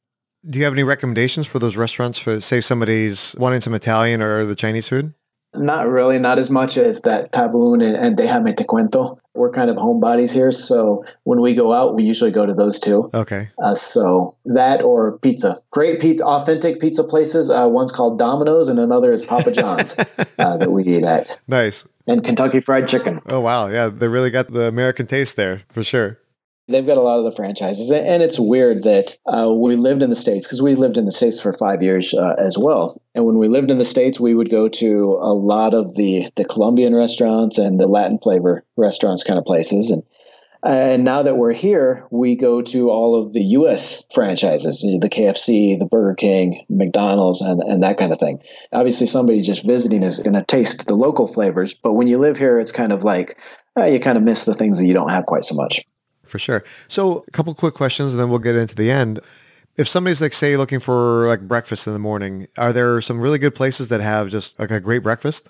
Do 0.49 0.59
you 0.59 0.65
have 0.65 0.73
any 0.73 0.85
recommendations 0.85 1.47
for 1.47 1.59
those 1.59 1.77
restaurants 1.77 2.19
for 2.19 2.41
say 2.41 2.61
somebody's 2.61 3.35
wanting 3.39 3.61
some 3.61 3.75
Italian 3.75 4.23
or 4.23 4.45
the 4.45 4.55
Chinese 4.55 4.89
food? 4.89 5.13
Not 5.55 5.89
really, 5.89 6.19
not 6.19 6.39
as 6.39 6.51
much 6.51 6.77
as 6.77 7.01
that 7.03 7.33
Taboon 7.33 7.83
and, 7.85 7.97
and 7.97 8.17
Déjame 8.17 8.55
Te 8.57 8.65
Cuento. 8.65 9.19
We're 9.35 9.51
kind 9.51 9.71
of 9.71 9.77
homebodies 9.77 10.33
here, 10.33 10.53
so 10.53 11.05
when 11.23 11.41
we 11.41 11.55
go 11.55 11.73
out, 11.73 11.95
we 11.95 12.03
usually 12.05 12.31
go 12.31 12.45
to 12.45 12.53
those 12.53 12.79
two. 12.79 13.09
Okay. 13.15 13.49
Uh, 13.63 13.75
so 13.75 14.37
that 14.45 14.83
or 14.83 15.19
pizza, 15.19 15.61
great 15.71 16.01
pizza, 16.01 16.25
authentic 16.25 16.81
pizza 16.81 17.03
places. 17.03 17.49
Uh, 17.51 17.67
one's 17.69 17.93
called 17.93 18.19
Domino's, 18.19 18.69
and 18.69 18.79
another 18.79 19.13
is 19.13 19.25
Papa 19.25 19.53
John's 19.53 19.97
uh, 20.39 20.57
that 20.57 20.71
we 20.71 20.85
eat 20.85 21.05
at. 21.05 21.39
Nice. 21.49 21.87
And 22.07 22.23
Kentucky 22.23 22.61
Fried 22.61 22.87
Chicken. 22.87 23.21
Oh 23.27 23.41
wow, 23.41 23.69
yeah, 23.69 23.89
they 23.89 24.09
really 24.09 24.31
got 24.31 24.53
the 24.53 24.65
American 24.65 25.07
taste 25.07 25.37
there 25.37 25.63
for 25.71 25.83
sure. 25.83 26.19
They've 26.71 26.87
got 26.87 26.99
a 26.99 27.03
lot 27.03 27.19
of 27.19 27.25
the 27.25 27.33
franchises, 27.33 27.91
and 27.91 28.23
it's 28.23 28.39
weird 28.39 28.83
that 28.83 29.17
uh, 29.25 29.51
we 29.51 29.75
lived 29.75 30.03
in 30.03 30.11
the 30.11 30.17
states 30.17 30.47
because 30.47 30.61
we 30.61 30.75
lived 30.75 30.99
in 30.99 31.07
the 31.07 31.13
states 31.13 31.41
for 31.41 31.55
five 31.55 31.83
years 31.83 32.13
uh, 32.13 32.35
as 32.37 32.59
well. 32.59 33.01
And 33.15 33.25
when 33.25 33.39
we 33.39 33.49
lived 33.49 33.71
in 33.71 33.79
the 33.79 33.87
states, 33.87 34.21
we 34.21 34.35
would 34.35 34.51
go 34.51 34.69
to 34.69 35.19
a 35.23 35.33
lot 35.33 35.73
of 35.73 35.97
the 35.97 36.29
the 36.37 36.45
Colombian 36.45 36.95
restaurants 36.95 37.57
and 37.57 37.81
the 37.81 37.87
Latin 37.87 38.19
flavor 38.19 38.65
restaurants, 38.77 39.25
kind 39.25 39.39
of 39.39 39.47
places. 39.47 39.91
And 39.91 40.03
and 40.63 41.05
now 41.05 41.23
that 41.23 41.39
we're 41.39 41.55
here, 41.55 42.07
we 42.11 42.37
go 42.37 42.61
to 42.61 42.91
all 42.91 43.17
of 43.17 43.33
the 43.33 43.45
U.S. 43.45 44.05
franchises, 44.13 44.83
the 44.83 45.09
KFC, 45.09 45.79
the 45.79 45.87
Burger 45.87 46.17
King, 46.17 46.67
McDonald's, 46.69 47.41
and, 47.41 47.63
and 47.63 47.83
that 47.83 47.97
kind 47.97 48.13
of 48.13 48.19
thing. 48.19 48.41
Obviously, 48.73 49.07
somebody 49.07 49.41
just 49.41 49.65
visiting 49.65 50.03
is 50.03 50.19
going 50.19 50.35
to 50.35 50.45
taste 50.45 50.87
the 50.87 50.97
local 50.97 51.27
flavors, 51.27 51.73
but 51.73 51.95
when 51.95 52.09
you 52.09 52.19
live 52.19 52.37
here, 52.37 52.61
it's 52.61 52.73
kind 52.73 52.93
of 52.93 53.05
like 53.05 53.39
uh, 53.79 53.85
you 53.85 54.01
kind 54.01 54.19
of 54.19 54.25
miss 54.25 54.45
the 54.45 54.55
things 54.55 54.79
that 54.79 54.87
you 54.87 54.93
don't 54.93 55.11
have 55.11 55.25
quite 55.25 55.47
so 55.47 55.55
much 55.55 55.83
for 56.29 56.39
sure. 56.39 56.65
So 56.89 57.25
a 57.27 57.31
couple 57.31 57.55
quick 57.55 57.75
questions 57.75 58.13
and 58.13 58.21
then 58.21 58.31
we'll 58.31 58.39
get 58.39 58.55
into 58.55 58.75
the 58.75 58.91
end. 58.91 59.21
If 59.77 59.89
somebody's 59.89 60.21
like 60.21 60.33
say 60.33 60.57
looking 60.57 60.81
for 60.81 61.29
like 61.29 61.43
breakfast 61.43 61.87
in 61.87 61.93
the 61.93 61.99
morning, 61.99 62.49
are 62.57 62.73
there 62.73 63.01
some 63.01 63.21
really 63.21 63.39
good 63.39 63.55
places 63.55 63.89
that 63.89 64.01
have 64.01 64.29
just 64.29 64.59
like 64.59 64.71
a 64.71 64.81
great 64.81 65.03
breakfast? 65.03 65.49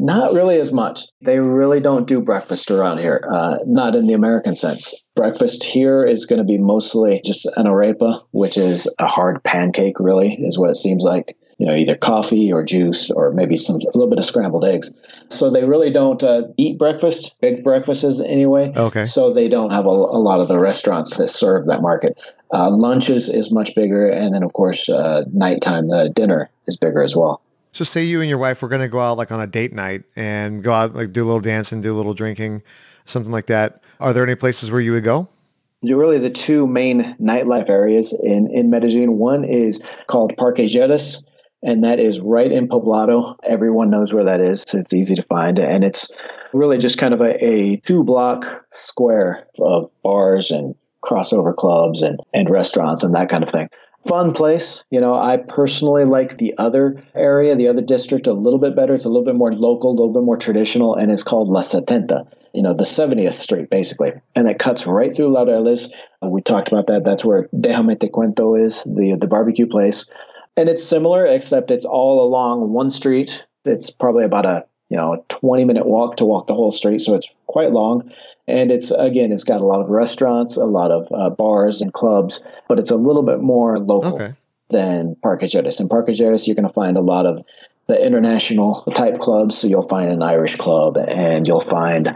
Not 0.00 0.32
really 0.32 0.60
as 0.60 0.72
much. 0.72 1.06
They 1.22 1.40
really 1.40 1.80
don't 1.80 2.06
do 2.06 2.20
breakfast 2.20 2.70
around 2.70 2.98
here, 2.98 3.28
uh, 3.32 3.56
not 3.66 3.96
in 3.96 4.06
the 4.06 4.14
American 4.14 4.54
sense. 4.54 5.02
Breakfast 5.16 5.64
here 5.64 6.06
is 6.06 6.24
going 6.24 6.38
to 6.38 6.44
be 6.44 6.56
mostly 6.56 7.20
just 7.24 7.46
an 7.56 7.66
arepa, 7.66 8.22
which 8.30 8.56
is 8.56 8.88
a 9.00 9.08
hard 9.08 9.42
pancake, 9.42 9.98
really, 9.98 10.34
is 10.34 10.56
what 10.56 10.70
it 10.70 10.76
seems 10.76 11.02
like 11.02 11.36
you 11.58 11.66
know, 11.66 11.74
either 11.74 11.96
coffee 11.96 12.52
or 12.52 12.62
juice 12.62 13.10
or 13.10 13.32
maybe 13.32 13.56
some 13.56 13.76
a 13.76 13.96
little 13.96 14.08
bit 14.08 14.18
of 14.18 14.24
scrambled 14.24 14.64
eggs. 14.64 14.98
So 15.28 15.50
they 15.50 15.64
really 15.64 15.90
don't 15.90 16.22
uh, 16.22 16.42
eat 16.56 16.78
breakfast, 16.78 17.34
big 17.40 17.62
breakfasts 17.62 18.20
anyway. 18.20 18.72
Okay. 18.76 19.06
So 19.06 19.32
they 19.32 19.48
don't 19.48 19.70
have 19.70 19.84
a, 19.84 19.90
a 19.90 20.20
lot 20.20 20.40
of 20.40 20.48
the 20.48 20.58
restaurants 20.58 21.16
that 21.16 21.28
serve 21.28 21.66
that 21.66 21.82
market. 21.82 22.18
Uh, 22.52 22.70
lunches 22.70 23.28
is 23.28 23.52
much 23.52 23.74
bigger, 23.74 24.08
and 24.08 24.34
then 24.34 24.42
of 24.42 24.52
course 24.54 24.88
uh, 24.88 25.24
nighttime 25.32 25.90
uh, 25.90 26.08
dinner 26.08 26.48
is 26.66 26.76
bigger 26.76 27.02
as 27.02 27.14
well. 27.14 27.42
So 27.72 27.84
say 27.84 28.04
you 28.04 28.20
and 28.20 28.28
your 28.28 28.38
wife 28.38 28.62
were 28.62 28.68
going 28.68 28.80
to 28.80 28.88
go 28.88 29.00
out 29.00 29.18
like 29.18 29.30
on 29.30 29.40
a 29.40 29.46
date 29.46 29.72
night 29.72 30.04
and 30.16 30.62
go 30.62 30.72
out 30.72 30.94
like 30.94 31.12
do 31.12 31.24
a 31.24 31.26
little 31.26 31.40
dancing, 31.40 31.80
do 31.80 31.94
a 31.94 31.96
little 31.96 32.14
drinking, 32.14 32.62
something 33.04 33.32
like 33.32 33.46
that. 33.46 33.82
Are 34.00 34.12
there 34.12 34.22
any 34.22 34.36
places 34.36 34.70
where 34.70 34.80
you 34.80 34.92
would 34.92 35.04
go? 35.04 35.28
You're 35.82 36.00
really 36.00 36.18
the 36.18 36.30
two 36.30 36.66
main 36.66 37.14
nightlife 37.20 37.68
areas 37.68 38.18
in, 38.24 38.50
in 38.52 38.70
Medellin. 38.70 39.18
One 39.18 39.44
is 39.44 39.84
called 40.08 40.36
Parque 40.36 40.56
Lleras, 40.56 41.27
and 41.62 41.84
that 41.84 41.98
is 41.98 42.20
right 42.20 42.50
in 42.50 42.68
Poblado. 42.68 43.36
Everyone 43.44 43.90
knows 43.90 44.12
where 44.12 44.24
that 44.24 44.40
is. 44.40 44.64
It's 44.74 44.92
easy 44.92 45.14
to 45.14 45.22
find, 45.22 45.58
and 45.58 45.84
it's 45.84 46.16
really 46.52 46.78
just 46.78 46.98
kind 46.98 47.14
of 47.14 47.20
a, 47.20 47.44
a 47.44 47.76
two 47.84 48.04
block 48.04 48.66
square 48.70 49.46
of 49.60 49.90
bars 50.02 50.50
and 50.50 50.74
crossover 51.04 51.54
clubs 51.54 52.02
and, 52.02 52.20
and 52.34 52.50
restaurants 52.50 53.02
and 53.02 53.14
that 53.14 53.28
kind 53.28 53.42
of 53.42 53.48
thing. 53.48 53.68
Fun 54.06 54.32
place. 54.32 54.84
You 54.90 55.00
know, 55.00 55.14
I 55.14 55.36
personally 55.36 56.04
like 56.04 56.38
the 56.38 56.54
other 56.56 57.02
area, 57.14 57.56
the 57.56 57.68
other 57.68 57.82
district 57.82 58.26
a 58.26 58.32
little 58.32 58.60
bit 58.60 58.76
better. 58.76 58.94
It's 58.94 59.04
a 59.04 59.08
little 59.08 59.24
bit 59.24 59.34
more 59.34 59.52
local, 59.52 59.90
a 59.90 59.92
little 59.92 60.12
bit 60.12 60.22
more 60.22 60.36
traditional, 60.36 60.94
and 60.94 61.10
it's 61.10 61.24
called 61.24 61.48
La 61.48 61.62
Setenta, 61.62 62.26
you 62.54 62.62
know, 62.62 62.74
the 62.74 62.84
70th 62.84 63.34
Street, 63.34 63.68
basically. 63.70 64.12
And 64.34 64.48
it 64.48 64.58
cuts 64.58 64.86
right 64.86 65.12
through 65.12 65.30
Laureles. 65.30 65.92
We 66.22 66.40
talked 66.40 66.68
about 66.68 66.86
that. 66.86 67.04
That's 67.04 67.24
where 67.24 67.48
Déjame 67.54 67.98
Te 67.98 68.08
Cuento 68.08 68.64
is, 68.64 68.84
the, 68.84 69.16
the 69.20 69.26
barbecue 69.26 69.66
place 69.66 70.10
and 70.58 70.68
it's 70.68 70.84
similar 70.84 71.24
except 71.24 71.70
it's 71.70 71.84
all 71.84 72.22
along 72.26 72.72
one 72.72 72.90
street 72.90 73.46
it's 73.64 73.90
probably 73.90 74.24
about 74.24 74.44
a 74.44 74.66
you 74.90 74.96
know 74.96 75.24
20 75.28 75.64
minute 75.64 75.86
walk 75.86 76.16
to 76.16 76.24
walk 76.24 76.46
the 76.48 76.54
whole 76.54 76.72
street 76.72 77.00
so 77.00 77.14
it's 77.14 77.32
quite 77.46 77.72
long 77.72 78.10
and 78.48 78.72
it's 78.72 78.90
again 78.90 79.30
it's 79.32 79.44
got 79.44 79.60
a 79.60 79.66
lot 79.66 79.80
of 79.80 79.88
restaurants 79.88 80.56
a 80.56 80.64
lot 80.64 80.90
of 80.90 81.08
uh, 81.12 81.30
bars 81.30 81.80
and 81.80 81.92
clubs 81.92 82.44
but 82.68 82.78
it's 82.78 82.90
a 82.90 82.96
little 82.96 83.22
bit 83.22 83.40
more 83.40 83.78
local 83.78 84.16
okay. 84.16 84.34
than 84.70 85.14
Parque 85.22 85.42
Lleras. 85.42 85.80
in 85.80 85.88
Parque 85.88 86.08
Lleras, 86.08 86.46
you're 86.46 86.56
going 86.56 86.66
to 86.66 86.74
find 86.74 86.96
a 86.96 87.02
lot 87.02 87.24
of 87.24 87.42
the 87.86 88.04
international 88.04 88.82
type 88.94 89.18
clubs 89.18 89.56
so 89.56 89.68
you'll 89.68 89.88
find 89.88 90.10
an 90.10 90.22
irish 90.22 90.56
club 90.56 90.96
and 90.98 91.46
you'll 91.46 91.60
find 91.60 92.08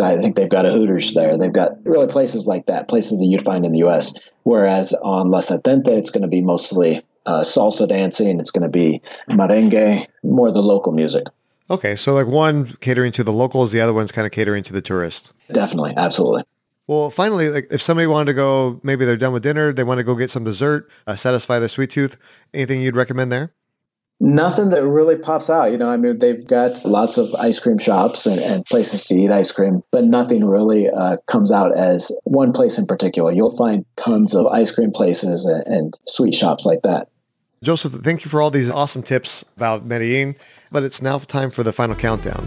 I 0.00 0.16
think 0.18 0.36
they've 0.36 0.48
got 0.48 0.64
a 0.64 0.70
Hooters 0.70 1.12
there. 1.14 1.36
They've 1.36 1.52
got 1.52 1.72
really 1.84 2.06
places 2.06 2.46
like 2.46 2.66
that, 2.66 2.86
places 2.86 3.18
that 3.18 3.24
you'd 3.24 3.44
find 3.44 3.64
in 3.66 3.72
the 3.72 3.78
U.S. 3.78 4.16
Whereas 4.44 4.92
on 5.02 5.32
La 5.32 5.40
Setenta, 5.40 5.88
it's 5.88 6.10
going 6.10 6.22
to 6.22 6.28
be 6.28 6.40
mostly 6.40 7.02
uh, 7.28 7.42
salsa 7.42 7.86
dancing. 7.86 8.40
It's 8.40 8.50
going 8.50 8.62
to 8.62 8.68
be 8.68 9.02
merengue, 9.28 10.06
more 10.22 10.50
the 10.50 10.62
local 10.62 10.92
music. 10.92 11.26
Okay, 11.70 11.94
so 11.94 12.14
like 12.14 12.26
one 12.26 12.64
catering 12.80 13.12
to 13.12 13.22
the 13.22 13.32
locals, 13.32 13.72
the 13.72 13.80
other 13.80 13.92
one's 13.92 14.10
kind 14.10 14.24
of 14.24 14.32
catering 14.32 14.62
to 14.64 14.72
the 14.72 14.80
tourist. 14.80 15.34
Definitely, 15.52 15.92
absolutely. 15.96 16.42
Well, 16.86 17.10
finally, 17.10 17.50
like 17.50 17.68
if 17.70 17.82
somebody 17.82 18.06
wanted 18.06 18.26
to 18.26 18.34
go, 18.34 18.80
maybe 18.82 19.04
they're 19.04 19.18
done 19.18 19.34
with 19.34 19.42
dinner, 19.42 19.74
they 19.74 19.84
want 19.84 19.98
to 19.98 20.04
go 20.04 20.14
get 20.14 20.30
some 20.30 20.44
dessert, 20.44 20.90
uh, 21.06 21.16
satisfy 21.16 21.58
their 21.58 21.68
sweet 21.68 21.90
tooth. 21.90 22.18
Anything 22.54 22.80
you'd 22.80 22.96
recommend 22.96 23.30
there? 23.30 23.52
Nothing 24.20 24.70
that 24.70 24.84
really 24.84 25.16
pops 25.16 25.50
out. 25.50 25.70
You 25.70 25.76
know, 25.76 25.90
I 25.90 25.98
mean, 25.98 26.18
they've 26.18 26.44
got 26.44 26.84
lots 26.84 27.18
of 27.18 27.32
ice 27.34 27.60
cream 27.60 27.78
shops 27.78 28.26
and, 28.26 28.40
and 28.40 28.64
places 28.64 29.04
to 29.06 29.14
eat 29.14 29.30
ice 29.30 29.52
cream, 29.52 29.82
but 29.92 30.04
nothing 30.04 30.44
really 30.44 30.88
uh, 30.88 31.18
comes 31.26 31.52
out 31.52 31.76
as 31.76 32.10
one 32.24 32.52
place 32.52 32.78
in 32.78 32.86
particular. 32.86 33.30
You'll 33.30 33.56
find 33.56 33.84
tons 33.96 34.34
of 34.34 34.46
ice 34.46 34.72
cream 34.72 34.90
places 34.90 35.44
and, 35.44 35.62
and 35.66 35.98
sweet 36.08 36.34
shops 36.34 36.64
like 36.64 36.82
that. 36.82 37.08
Joseph, 37.60 37.92
thank 37.92 38.24
you 38.24 38.30
for 38.30 38.40
all 38.40 38.52
these 38.52 38.70
awesome 38.70 39.02
tips 39.02 39.44
about 39.56 39.84
Medellin, 39.84 40.36
but 40.70 40.84
it's 40.84 41.02
now 41.02 41.18
time 41.18 41.50
for 41.50 41.64
the 41.64 41.72
final 41.72 41.96
countdown. 41.96 42.46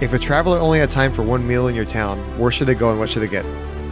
If 0.00 0.14
a 0.14 0.18
traveler 0.18 0.58
only 0.58 0.78
had 0.78 0.90
time 0.90 1.12
for 1.12 1.22
one 1.22 1.46
meal 1.46 1.68
in 1.68 1.74
your 1.74 1.84
town, 1.84 2.18
where 2.38 2.50
should 2.50 2.66
they 2.66 2.74
go 2.74 2.90
and 2.90 2.98
what 2.98 3.10
should 3.10 3.20
they 3.20 3.28
get? 3.28 3.44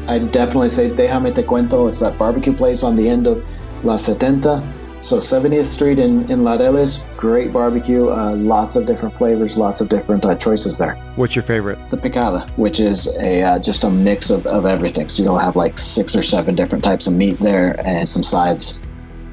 I'd 0.09 0.33
definitely 0.33 0.71
say 0.71 0.89
Déjame 0.89 1.35
Te 1.35 1.43
Cuento. 1.43 1.89
It's 1.89 2.01
that 2.01 2.19
barbecue 2.19 2.55
place 2.55 2.83
on 2.83 2.97
the 2.97 3.09
end 3.09 3.27
of 3.27 3.45
La 3.85 3.97
Setenta. 3.97 4.67
So 5.01 5.19
70th 5.19 5.67
Street 5.67 5.99
in, 5.99 6.31
in 6.31 6.41
Laureles, 6.41 7.05
great 7.17 7.53
barbecue, 7.53 8.09
uh, 8.09 8.35
lots 8.37 8.75
of 8.75 8.87
different 8.87 9.17
flavors, 9.17 9.59
lots 9.59 9.81
of 9.81 9.89
different 9.89 10.25
uh, 10.25 10.35
choices 10.37 10.79
there. 10.79 10.95
What's 11.17 11.37
your 11.37 11.43
favorite? 11.43 11.77
The 11.91 11.97
picada, 11.99 12.49
which 12.57 12.81
is 12.81 13.15
a 13.19 13.43
uh, 13.43 13.59
just 13.59 13.85
a 13.85 13.91
mix 13.91 14.31
of, 14.31 14.47
of 14.47 14.65
everything. 14.65 15.09
So 15.09 15.25
you'll 15.25 15.39
have 15.39 15.57
like 15.57 15.77
six 15.77 16.17
or 16.17 16.23
seven 16.23 16.55
different 16.55 16.83
types 16.85 17.07
of 17.07 17.13
meat 17.13 17.39
there 17.39 17.79
and 17.85 18.09
some 18.09 18.23
sides. 18.23 18.81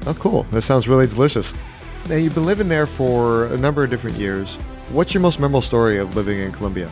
Oh, 0.06 0.14
cool. 0.14 0.44
That 0.44 0.62
sounds 0.62 0.88
really 0.88 1.06
delicious. 1.06 1.54
Now, 2.08 2.16
you've 2.16 2.34
been 2.34 2.46
living 2.46 2.68
there 2.68 2.86
for 2.86 3.46
a 3.46 3.58
number 3.58 3.84
of 3.84 3.90
different 3.90 4.16
years. 4.16 4.56
What's 4.90 5.14
your 5.14 5.20
most 5.20 5.38
memorable 5.38 5.62
story 5.62 5.98
of 5.98 6.16
living 6.16 6.40
in 6.40 6.50
Colombia? 6.52 6.90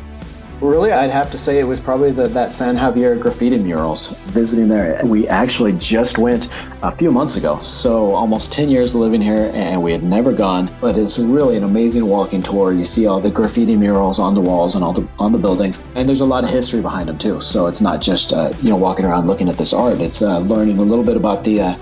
Really, 0.60 0.90
I'd 0.90 1.10
have 1.10 1.30
to 1.30 1.38
say 1.38 1.60
it 1.60 1.64
was 1.64 1.78
probably 1.78 2.10
the, 2.10 2.26
that 2.28 2.50
San 2.50 2.76
Javier 2.76 3.18
graffiti 3.18 3.58
murals. 3.58 4.08
Visiting 4.26 4.66
there, 4.66 5.00
we 5.04 5.28
actually 5.28 5.72
just 5.74 6.18
went 6.18 6.48
a 6.82 6.90
few 6.90 7.12
months 7.12 7.36
ago, 7.36 7.60
so 7.62 8.12
almost 8.12 8.52
10 8.52 8.68
years 8.68 8.92
living 8.92 9.20
here, 9.20 9.52
and 9.54 9.80
we 9.80 9.92
had 9.92 10.02
never 10.02 10.32
gone. 10.32 10.68
But 10.80 10.98
it's 10.98 11.16
really 11.16 11.56
an 11.56 11.62
amazing 11.62 12.06
walking 12.06 12.42
tour. 12.42 12.72
You 12.72 12.84
see 12.84 13.06
all 13.06 13.20
the 13.20 13.30
graffiti 13.30 13.76
murals 13.76 14.18
on 14.18 14.34
the 14.34 14.40
walls 14.40 14.74
and 14.74 14.82
all 14.82 14.92
the 14.92 15.06
on 15.20 15.30
the 15.30 15.38
buildings, 15.38 15.84
and 15.94 16.08
there's 16.08 16.22
a 16.22 16.26
lot 16.26 16.42
of 16.42 16.50
history 16.50 16.80
behind 16.80 17.08
them 17.08 17.18
too. 17.18 17.40
So 17.40 17.68
it's 17.68 17.80
not 17.80 18.00
just 18.00 18.32
uh, 18.32 18.52
you 18.60 18.70
know 18.70 18.76
walking 18.76 19.06
around 19.06 19.28
looking 19.28 19.48
at 19.48 19.58
this 19.58 19.72
art. 19.72 20.00
It's 20.00 20.22
uh, 20.22 20.40
learning 20.40 20.78
a 20.78 20.82
little 20.82 21.04
bit 21.04 21.16
about 21.16 21.44
the 21.44 21.60
uh, 21.60 21.76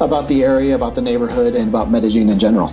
about 0.00 0.28
the 0.28 0.44
area, 0.44 0.74
about 0.74 0.94
the 0.94 1.02
neighborhood, 1.02 1.54
and 1.54 1.68
about 1.68 1.90
Medellin 1.90 2.30
in 2.30 2.38
general. 2.38 2.72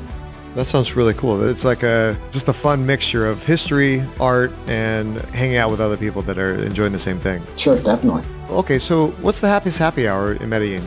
That 0.55 0.67
sounds 0.67 0.95
really 0.95 1.13
cool. 1.13 1.43
It's 1.43 1.65
like 1.65 1.83
a 1.83 2.17
just 2.31 2.47
a 2.47 2.53
fun 2.53 2.85
mixture 2.85 3.27
of 3.27 3.43
history, 3.43 4.03
art, 4.21 4.53
and 4.67 5.19
hanging 5.33 5.57
out 5.57 5.69
with 5.69 5.81
other 5.81 5.97
people 5.97 6.21
that 6.23 6.37
are 6.37 6.55
enjoying 6.55 6.93
the 6.93 6.99
same 6.99 7.19
thing. 7.19 7.41
Sure, 7.57 7.77
definitely. 7.77 8.23
Okay, 8.49 8.79
so 8.79 9.07
what's 9.21 9.41
the 9.41 9.49
happiest 9.49 9.79
happy 9.79 10.07
hour 10.07 10.33
in 10.33 10.47
Medellin? 10.47 10.83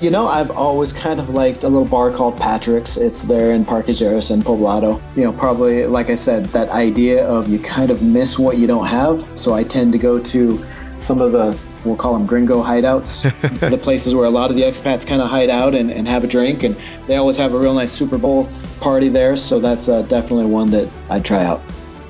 You 0.00 0.10
know, 0.10 0.28
I've 0.28 0.50
always 0.50 0.92
kind 0.92 1.20
of 1.20 1.30
liked 1.30 1.64
a 1.64 1.68
little 1.68 1.86
bar 1.86 2.10
called 2.10 2.36
Patrick's. 2.38 2.96
It's 2.96 3.22
there 3.22 3.52
in 3.52 3.64
Parque 3.64 3.86
Lleras 3.86 4.30
and 4.30 4.42
Poblado. 4.42 4.98
You 5.16 5.24
know, 5.24 5.32
probably, 5.32 5.84
like 5.86 6.08
I 6.08 6.14
said, 6.14 6.46
that 6.46 6.70
idea 6.70 7.26
of 7.26 7.48
you 7.48 7.58
kind 7.58 7.90
of 7.90 8.00
miss 8.00 8.38
what 8.38 8.58
you 8.58 8.66
don't 8.66 8.86
have. 8.86 9.26
So 9.34 9.54
I 9.54 9.64
tend 9.64 9.92
to 9.92 9.98
go 9.98 10.18
to 10.18 10.64
some 10.96 11.20
of 11.20 11.32
the 11.32 11.58
we'll 11.84 11.96
call 11.96 12.12
them 12.14 12.26
gringo 12.26 12.62
hideouts, 12.62 13.22
the 13.70 13.78
places 13.78 14.14
where 14.14 14.26
a 14.26 14.30
lot 14.30 14.50
of 14.50 14.56
the 14.56 14.62
expats 14.62 15.06
kind 15.06 15.22
of 15.22 15.28
hide 15.28 15.50
out 15.50 15.74
and, 15.74 15.90
and 15.90 16.06
have 16.08 16.24
a 16.24 16.26
drink. 16.26 16.62
And 16.62 16.76
they 17.06 17.16
always 17.16 17.36
have 17.36 17.54
a 17.54 17.58
real 17.58 17.74
nice 17.74 17.92
Super 17.92 18.18
Bowl 18.18 18.48
party 18.80 19.08
there. 19.08 19.36
So 19.36 19.58
that's 19.60 19.88
uh, 19.88 20.02
definitely 20.02 20.46
one 20.46 20.70
that 20.70 20.88
I'd 21.08 21.24
try 21.24 21.44
out. 21.44 21.60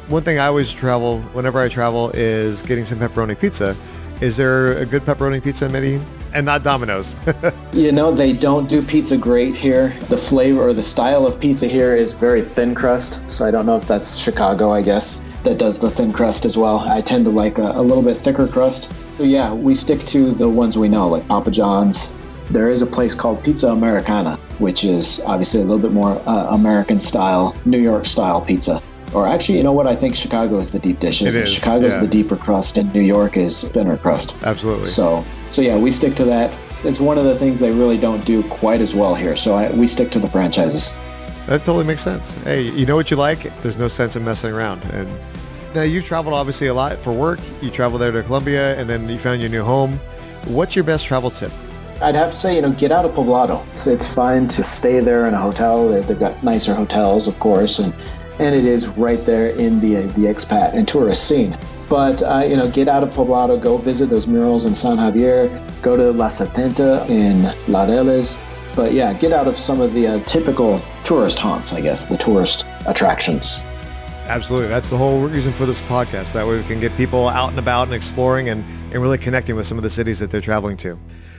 One 0.09 0.23
thing 0.25 0.39
I 0.39 0.47
always 0.47 0.73
travel, 0.73 1.21
whenever 1.35 1.61
I 1.61 1.69
travel, 1.69 2.11
is 2.15 2.63
getting 2.63 2.85
some 2.85 2.99
pepperoni 2.99 3.39
pizza. 3.39 3.77
Is 4.21 4.37
there 4.37 4.73
a 4.79 4.85
good 4.85 5.03
pepperoni 5.03 5.43
pizza 5.43 5.67
in 5.67 5.73
Medellin? 5.73 6.05
And 6.35 6.45
not 6.45 6.63
Domino's. 6.63 7.17
you 7.73 7.91
know, 7.91 8.13
they 8.13 8.33
don't 8.33 8.69
do 8.69 8.83
pizza 8.83 9.17
great 9.17 9.57
here. 9.57 9.97
The 10.09 10.19
flavor 10.19 10.61
or 10.61 10.73
the 10.73 10.83
style 10.83 11.27
of 11.27 11.41
pizza 11.41 11.67
here 11.67 11.97
is 11.97 12.13
very 12.13 12.43
thin 12.43 12.75
crust. 12.75 13.23
So 13.29 13.45
I 13.45 13.51
don't 13.51 13.67
know 13.67 13.77
if 13.77 13.87
that's 13.87 14.17
Chicago, 14.17 14.73
I 14.73 14.83
guess, 14.83 15.25
that 15.45 15.59
does 15.59 15.79
the 15.79 15.91
thin 15.91 16.13
crust 16.13 16.45
as 16.45 16.57
well. 16.57 16.81
I 16.81 17.01
tend 17.01 17.25
to 17.25 17.31
like 17.31 17.59
a, 17.59 17.73
a 17.73 17.83
little 17.83 18.03
bit 18.03 18.17
thicker 18.17 18.47
crust. 18.47 18.93
So 19.21 19.27
yeah, 19.27 19.53
we 19.53 19.75
stick 19.75 20.07
to 20.07 20.33
the 20.33 20.49
ones 20.49 20.79
we 20.79 20.89
know, 20.89 21.07
like 21.07 21.29
Papa 21.29 21.51
John's. 21.51 22.15
There 22.49 22.71
is 22.71 22.81
a 22.81 22.87
place 22.87 23.15
called 23.15 23.45
Pizza 23.45 23.69
Americana, 23.69 24.39
which 24.59 24.83
is 24.83 25.23
obviously 25.27 25.61
a 25.61 25.65
little 25.65 25.79
bit 25.79 25.93
more 25.93 26.13
uh, 26.27 26.55
American 26.55 27.01
style, 27.01 27.55
New 27.67 27.77
York 27.77 28.07
style 28.07 28.41
pizza. 28.41 28.83
Or 29.13 29.27
actually, 29.27 29.59
you 29.59 29.63
know 29.63 29.75
what? 29.75 29.87
I 29.87 29.95
think 29.95 30.15
Chicago 30.17 30.57
is 30.57 30.73
the 30.73 30.79
deep 30.79 31.01
dish. 31.01 31.21
It 31.21 31.35
is, 31.35 31.53
Chicago 31.53 31.85
is 31.85 31.97
yeah. 31.97 32.01
the 32.01 32.07
deeper 32.07 32.35
crust, 32.35 32.79
and 32.79 32.91
New 32.95 33.03
York 33.03 33.37
is 33.37 33.63
thinner 33.63 33.99
crust. 33.99 34.39
Absolutely. 34.43 34.87
So, 34.87 35.23
so 35.51 35.61
yeah, 35.61 35.77
we 35.77 35.91
stick 35.91 36.15
to 36.15 36.25
that. 36.25 36.59
It's 36.83 36.99
one 36.99 37.19
of 37.19 37.25
the 37.25 37.39
things 37.39 37.61
they 37.61 37.73
really 37.73 37.99
don't 37.99 38.25
do 38.25 38.43
quite 38.45 38.81
as 38.81 38.95
well 38.95 39.15
here. 39.15 39.37
So 39.37 39.55
I, 39.55 39.71
we 39.73 39.87
stick 39.87 40.11
to 40.13 40.19
the 40.19 40.31
franchises. 40.31 40.97
That 41.45 41.67
totally 41.67 41.85
makes 41.85 42.01
sense. 42.01 42.33
Hey, 42.45 42.71
you 42.71 42.87
know 42.87 42.97
what 42.97 43.11
you 43.11 43.19
like? 43.19 43.55
There's 43.61 43.77
no 43.77 43.89
sense 43.89 44.17
in 44.17 44.25
messing 44.25 44.55
around. 44.55 44.83
And 44.95 45.11
now 45.75 45.83
you've 45.83 46.05
traveled 46.05 46.35
obviously 46.35 46.67
a 46.69 46.75
lot 46.75 46.99
for 46.99 47.13
work. 47.13 47.41
You 47.63 47.71
traveled 47.71 48.01
there 48.01 48.13
to 48.13 48.23
Colombia, 48.23 48.77
and 48.79 48.89
then 48.89 49.09
you 49.09 49.19
found 49.19 49.41
your 49.41 49.51
new 49.51 49.63
home. 49.63 49.99
What's 50.47 50.75
your 50.75 50.85
best 50.85 51.05
travel 51.07 51.31
tip? 51.31 51.53
I'd 52.03 52.15
have 52.15 52.33
to 52.33 52.39
say, 52.39 52.57
you 52.57 52.63
know, 52.63 52.73
get 52.73 52.93
out 52.93 53.05
of 53.05 53.13
Poblado. 53.13 53.63
It's, 53.75 53.87
it's 53.87 54.09
fine 54.13 54.49
to 54.49 54.63
stay 54.63 55.01
there 55.01 55.27
in 55.27 55.35
a 55.35 55.39
hotel. 55.39 55.89
They- 55.89 56.01
They've 56.01 56.19
got 56.19 56.43
nicer 56.43 56.75
hotels, 56.75 57.29
of 57.29 57.39
course, 57.39 57.79
and 57.79 57.93
and 58.39 58.55
it 58.55 58.65
is 58.65 58.89
right 58.89 59.23
there 59.27 59.49
in 59.51 59.81
the 59.81 59.97
the 60.15 60.23
expat 60.23 60.73
and 60.75 60.89
tourist 60.89 61.29
scene. 61.29 61.59
But 61.91 62.23
uh, 62.23 62.45
you 62.49 62.57
know, 62.57 62.71
get 62.71 62.89
out 62.89 63.03
of 63.03 63.13
Poblado, 63.13 63.61
go 63.61 63.77
visit 63.77 64.09
those 64.09 64.27
murals 64.27 64.65
in 64.65 64.75
San 64.75 64.97
Javier, 64.97 65.51
go 65.83 65.95
to 65.97 66.11
La 66.13 66.29
Setenta 66.29 67.07
in 67.11 67.43
Laureles. 67.67 68.39
But 68.75 68.93
yeah, 68.95 69.13
get 69.13 69.33
out 69.33 69.47
of 69.47 69.59
some 69.59 69.81
of 69.83 69.93
the 69.93 70.07
uh, 70.07 70.21
typical 70.25 70.81
tourist 71.05 71.39
haunts, 71.39 71.75
I 71.75 71.81
guess, 71.83 72.07
the 72.07 72.17
tourist 72.17 72.65
attractions. 72.87 73.59
Absolutely. 74.31 74.69
That's 74.69 74.89
the 74.89 74.97
whole 74.97 75.23
reason 75.27 75.53
for 75.53 75.67
this 75.67 75.81
podcast. 75.81 76.35
That 76.35 76.47
way 76.47 76.57
we 76.57 76.63
can 76.63 76.79
get 76.79 76.95
people 76.95 77.27
out 77.27 77.51
and 77.51 77.59
about 77.59 77.89
and 77.89 77.95
exploring 77.95 78.49
and, 78.49 78.65
and 78.93 79.03
really 79.03 79.19
connecting 79.19 79.57
with 79.57 79.67
some 79.67 79.77
of 79.77 79.83
the 79.83 79.91
cities 79.91 80.21
that 80.21 80.31
they're 80.31 80.41
traveling 80.41 80.77
to. 80.77 80.97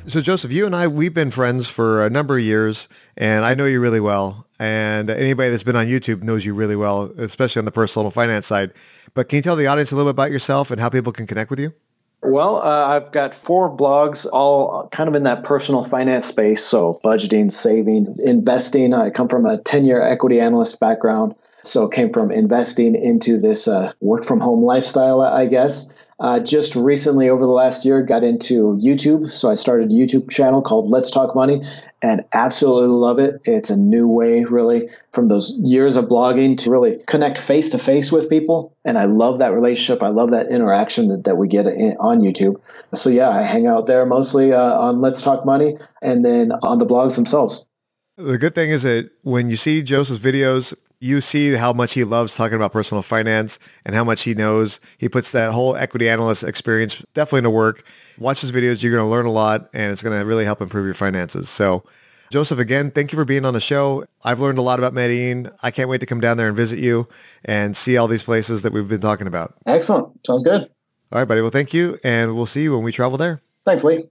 So 0.08 0.20
Joseph, 0.20 0.52
you 0.52 0.66
and 0.66 0.76
I, 0.76 0.90
we've 0.90 1.14
been 1.14 1.32
friends 1.32 1.70
for 1.70 2.06
a 2.06 2.10
number 2.10 2.38
of 2.38 2.44
years 2.44 2.90
and 3.16 3.46
I 3.46 3.54
know 3.54 3.64
you 3.64 3.80
really 3.80 4.02
well. 4.02 4.46
And 4.60 5.10
anybody 5.10 5.52
that's 5.52 5.64
been 5.64 5.78
on 5.78 5.88
YouTube 5.88 6.22
knows 6.22 6.46
you 6.46 6.54
really 6.54 6.76
well, 6.76 7.04
especially 7.18 7.60
on 7.60 7.66
the 7.66 7.72
personal 7.72 8.12
finance 8.12 8.46
side. 8.46 8.74
But 9.14 9.30
can 9.30 9.38
you 9.38 9.42
tell 9.42 9.56
the 9.56 9.68
audience 9.68 9.94
a 9.94 9.96
little 9.96 10.12
bit 10.12 10.16
about 10.16 10.32
yourself 10.32 10.70
and 10.70 10.82
how 10.82 10.90
people 10.90 11.14
can 11.14 11.26
connect 11.26 11.50
with 11.50 11.62
you? 11.62 11.74
Well, 12.24 12.58
uh, 12.58 12.88
I've 12.88 13.14
got 13.14 13.34
four 13.34 13.74
blogs, 13.74 14.28
all 14.34 14.90
kind 14.90 15.08
of 15.08 15.16
in 15.16 15.24
that 15.24 15.44
personal 15.44 15.86
finance 15.86 16.26
space. 16.26 16.62
So, 16.62 17.00
budgeting, 17.06 17.54
saving, 17.54 18.18
investing. 18.26 18.94
I 18.94 19.12
come 19.12 19.30
from 19.30 19.46
a 19.46 19.60
10 19.60 19.86
year 19.86 20.02
equity 20.02 20.42
analyst 20.42 20.82
background. 20.82 21.36
So, 21.64 21.86
it 21.86 21.94
came 21.94 22.12
from 22.12 22.32
investing 22.32 22.96
into 22.96 23.40
this 23.40 23.68
uh, 23.68 23.94
work 24.02 24.26
from 24.26 24.40
home 24.40 24.64
lifestyle, 24.64 25.22
I 25.22 25.46
guess. 25.46 25.94
Uh, 26.20 26.40
just 26.40 26.76
recently, 26.76 27.30
over 27.30 27.46
the 27.46 27.52
last 27.52 27.84
year, 27.84 28.04
got 28.04 28.24
into 28.24 28.78
YouTube. 28.82 29.32
So, 29.32 29.50
I 29.50 29.56
started 29.56 29.92
a 29.92 29.94
YouTube 29.94 30.30
channel 30.30 30.62
called 30.62 30.90
Let's 30.90 31.12
Talk 31.12 31.36
Money 31.36 31.62
and 32.02 32.22
absolutely 32.34 32.90
love 32.90 33.20
it. 33.20 33.42
It's 33.46 33.70
a 33.70 33.78
new 33.78 34.08
way, 34.08 34.44
really, 34.44 34.90
from 35.12 35.28
those 35.28 35.60
years 35.64 35.96
of 35.96 36.06
blogging 36.06 36.58
to 36.60 36.72
really 36.72 36.98
connect 37.08 37.38
face 37.38 37.70
to 37.72 37.78
face 37.78 38.12
with 38.12 38.30
people. 38.30 38.76
And 38.84 38.98
I 38.98 39.06
love 39.06 39.40
that 39.40 39.54
relationship. 39.54 40.02
I 40.02 40.10
love 40.10 40.32
that 40.32 40.52
interaction 40.52 41.10
that, 41.10 41.26
that 41.26 41.36
we 41.36 41.48
get 41.48 41.68
in, 41.68 41.96
on 42.00 42.22
YouTube. 42.22 42.60
So, 42.94 43.10
yeah, 43.10 43.30
I 43.30 43.44
hang 43.44 43.68
out 43.68 43.86
there 43.86 44.06
mostly 44.06 44.52
uh, 44.52 44.80
on 44.80 45.00
Let's 45.02 45.22
Talk 45.22 45.46
Money 45.46 45.78
and 46.02 46.26
then 46.26 46.52
on 46.64 46.80
the 46.80 46.86
blogs 46.86 47.16
themselves. 47.16 47.66
The 48.18 48.38
good 48.38 48.56
thing 48.56 48.72
is 48.72 48.84
that 48.84 49.12
when 49.22 49.50
you 49.50 49.58
see 49.58 49.84
Joseph's 49.84 50.20
videos, 50.20 50.74
you 51.02 51.20
see 51.20 51.52
how 51.54 51.74
much 51.74 51.94
he 51.94 52.04
loves 52.04 52.36
talking 52.36 52.56
about 52.56 52.72
personal 52.72 53.02
finance 53.02 53.60
and 53.86 53.96
how 53.96 54.04
much 54.04 54.22
he 54.22 54.34
knows. 54.34 54.80
He 55.00 55.10
puts 55.10 55.32
that 55.34 55.52
whole 55.52 55.76
equity 55.76 56.08
analyst 56.08 56.44
experience 56.44 57.04
definitely 57.14 57.40
into 57.40 57.50
work. 57.50 57.84
Watch 58.20 58.42
his 58.42 58.52
videos. 58.52 58.82
You're 58.82 58.94
going 58.94 59.04
to 59.04 59.12
learn 59.12 59.26
a 59.26 59.32
lot 59.32 59.70
and 59.74 59.92
it's 59.92 60.04
going 60.04 60.18
to 60.18 60.26
really 60.26 60.46
help 60.46 60.62
improve 60.62 60.86
your 60.86 60.94
finances. 60.94 61.50
So 61.50 61.84
Joseph, 62.32 62.60
again, 62.60 62.92
thank 62.92 63.12
you 63.12 63.18
for 63.18 63.26
being 63.26 63.46
on 63.46 63.54
the 63.54 63.60
show. 63.60 64.06
I've 64.24 64.40
learned 64.40 64.60
a 64.60 64.62
lot 64.62 64.80
about 64.80 64.94
Medellin. 64.94 65.52
I 65.64 65.72
can't 65.72 65.90
wait 65.90 66.00
to 66.00 66.06
come 66.06 66.22
down 66.22 66.38
there 66.38 66.48
and 66.48 66.56
visit 66.56 66.80
you 66.80 67.08
and 67.44 67.76
see 67.76 67.98
all 67.98 68.08
these 68.08 68.24
places 68.24 68.62
that 68.62 68.72
we've 68.72 68.88
been 68.88 69.02
talking 69.02 69.28
about. 69.28 69.56
Excellent. 69.66 70.26
Sounds 70.26 70.44
good. 70.44 70.62
All 70.62 71.20
right, 71.20 71.28
buddy. 71.28 71.42
Well, 71.42 71.50
thank 71.50 71.74
you. 71.74 72.00
And 72.04 72.36
we'll 72.36 72.46
see 72.46 72.64
you 72.64 72.74
when 72.74 72.84
we 72.84 72.94
travel 72.94 73.18
there. 73.18 73.42
Thanks, 73.66 73.84
Lee. 73.84 74.06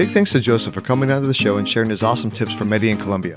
Big 0.00 0.08
thanks 0.12 0.32
to 0.32 0.40
Joseph 0.40 0.72
for 0.72 0.80
coming 0.80 1.10
onto 1.10 1.26
the 1.26 1.34
show 1.34 1.58
and 1.58 1.68
sharing 1.68 1.90
his 1.90 2.02
awesome 2.02 2.30
tips 2.30 2.54
from 2.54 2.70
Medellin, 2.70 2.96
Colombia. 2.96 3.36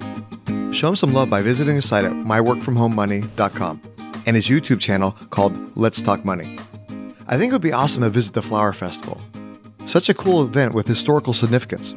Show 0.72 0.88
him 0.88 0.96
some 0.96 1.14
love 1.14 1.30
by 1.30 1.42
visiting 1.42 1.76
his 1.76 1.86
site 1.86 2.06
at 2.06 2.14
myworkfromhomemoney.com 2.14 3.82
and 4.26 4.34
his 4.38 4.48
YouTube 4.48 4.80
channel 4.80 5.12
called 5.30 5.76
Let's 5.76 6.02
Talk 6.02 6.24
Money. 6.24 6.58
I 7.28 7.36
think 7.36 7.50
it 7.50 7.52
would 7.52 7.62
be 7.62 7.74
awesome 7.74 8.04
to 8.04 8.10
visit 8.10 8.34
the 8.34 8.42
Flower 8.42 8.72
Festival. 8.72 9.20
Such 9.86 10.08
a 10.08 10.14
cool 10.14 10.42
event 10.42 10.74
with 10.74 10.88
historical 10.88 11.34
significance. 11.34 11.96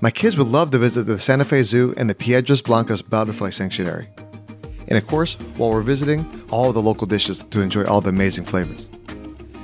My 0.00 0.12
kids 0.12 0.36
would 0.36 0.46
love 0.46 0.70
to 0.70 0.78
visit 0.78 1.06
the 1.06 1.18
Santa 1.18 1.44
Fe 1.44 1.64
Zoo 1.64 1.92
and 1.96 2.08
the 2.08 2.14
Piedras 2.14 2.62
Blancas 2.62 3.02
Butterfly 3.02 3.50
Sanctuary. 3.50 4.08
And 4.86 4.96
of 4.96 5.08
course, 5.08 5.34
while 5.56 5.70
we're 5.70 5.82
visiting, 5.82 6.46
all 6.50 6.72
the 6.72 6.80
local 6.80 7.08
dishes 7.08 7.42
to 7.50 7.60
enjoy 7.60 7.84
all 7.86 8.00
the 8.00 8.10
amazing 8.10 8.44
flavors. 8.44 8.86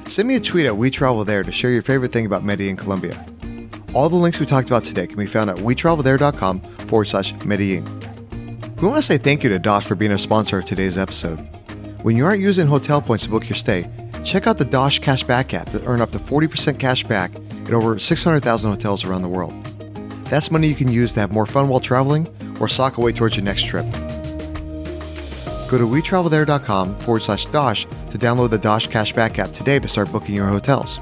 Send 0.09 0.27
me 0.27 0.35
a 0.35 0.41
tweet 0.41 0.67
at 0.67 0.77
We 0.77 0.91
Travel 0.91 1.25
There 1.25 1.45
to 1.45 1.53
share 1.53 1.71
your 1.71 1.83
favorite 1.83 2.11
thing 2.11 2.27
about 2.27 2.43
Medellin, 2.43 2.77
Colombia. 2.77 3.30
All 3.93 4.09
the 4.09 4.17
links 4.17 4.39
we 4.39 4.47
talked 4.47 4.69
about 4.69 4.85
today 4.85 5.07
can 5.07 5.17
be 5.17 5.27
found 5.27 5.51
at 5.51 5.57
wetravelthere.com 5.57 6.61
forward 6.61 7.07
slash 7.07 7.35
Medellin. 7.45 7.85
We 8.77 8.87
want 8.87 8.97
to 8.99 9.03
say 9.03 9.19
thank 9.19 9.43
you 9.43 9.51
to 9.51 9.59
Dosh 9.59 9.85
for 9.85 9.97
being 9.97 10.13
a 10.13 10.19
sponsor 10.19 10.61
of 10.61 10.65
today's 10.65 10.97
episode. 10.97 11.39
When 12.03 12.17
you 12.17 12.25
aren't 12.25 12.41
using 12.41 12.67
hotel 12.67 13.03
points 13.03 13.25
to 13.25 13.31
book 13.31 13.49
your 13.49 13.57
stay, 13.57 13.91
check 14.25 14.47
out 14.47 14.59
the 14.59 14.65
Dosh 14.65 15.01
Cashback 15.01 15.53
app 15.55 15.71
to 15.71 15.85
earn 15.87 16.01
up 16.01 16.13
to 16.13 16.19
40% 16.19 16.79
cash 16.79 17.05
back 17.05 17.33
at 17.67 17.73
over 17.73 17.99
600,000 17.99 18.71
hotels 18.71 19.05
around 19.05 19.23
the 19.23 19.29
world. 19.29 19.53
That's 20.27 20.53
money 20.53 20.69
you 20.69 20.77
can 20.77 20.89
use 20.89 21.13
to 21.15 21.21
have 21.21 21.33
more 21.33 21.47
fun 21.47 21.69
while 21.69 21.81
traveling 21.81 22.29
or 22.61 22.69
sock 22.69 22.97
away 22.97 23.13
towards 23.13 23.37
your 23.37 23.45
next 23.45 23.65
trip. 23.65 23.85
Go 25.69 25.79
to 25.79 25.85
wetravelthere.com 25.85 26.99
forward 27.01 27.25
slash 27.25 27.47
Dosh 27.47 27.87
to 28.11 28.19
download 28.19 28.51
the 28.51 28.59
Dosh 28.59 28.87
Cashback 28.89 29.39
app 29.39 29.51
today 29.51 29.81
to 29.81 29.89
start 29.89 30.13
booking 30.13 30.37
your 30.37 30.47
hotels. 30.47 31.01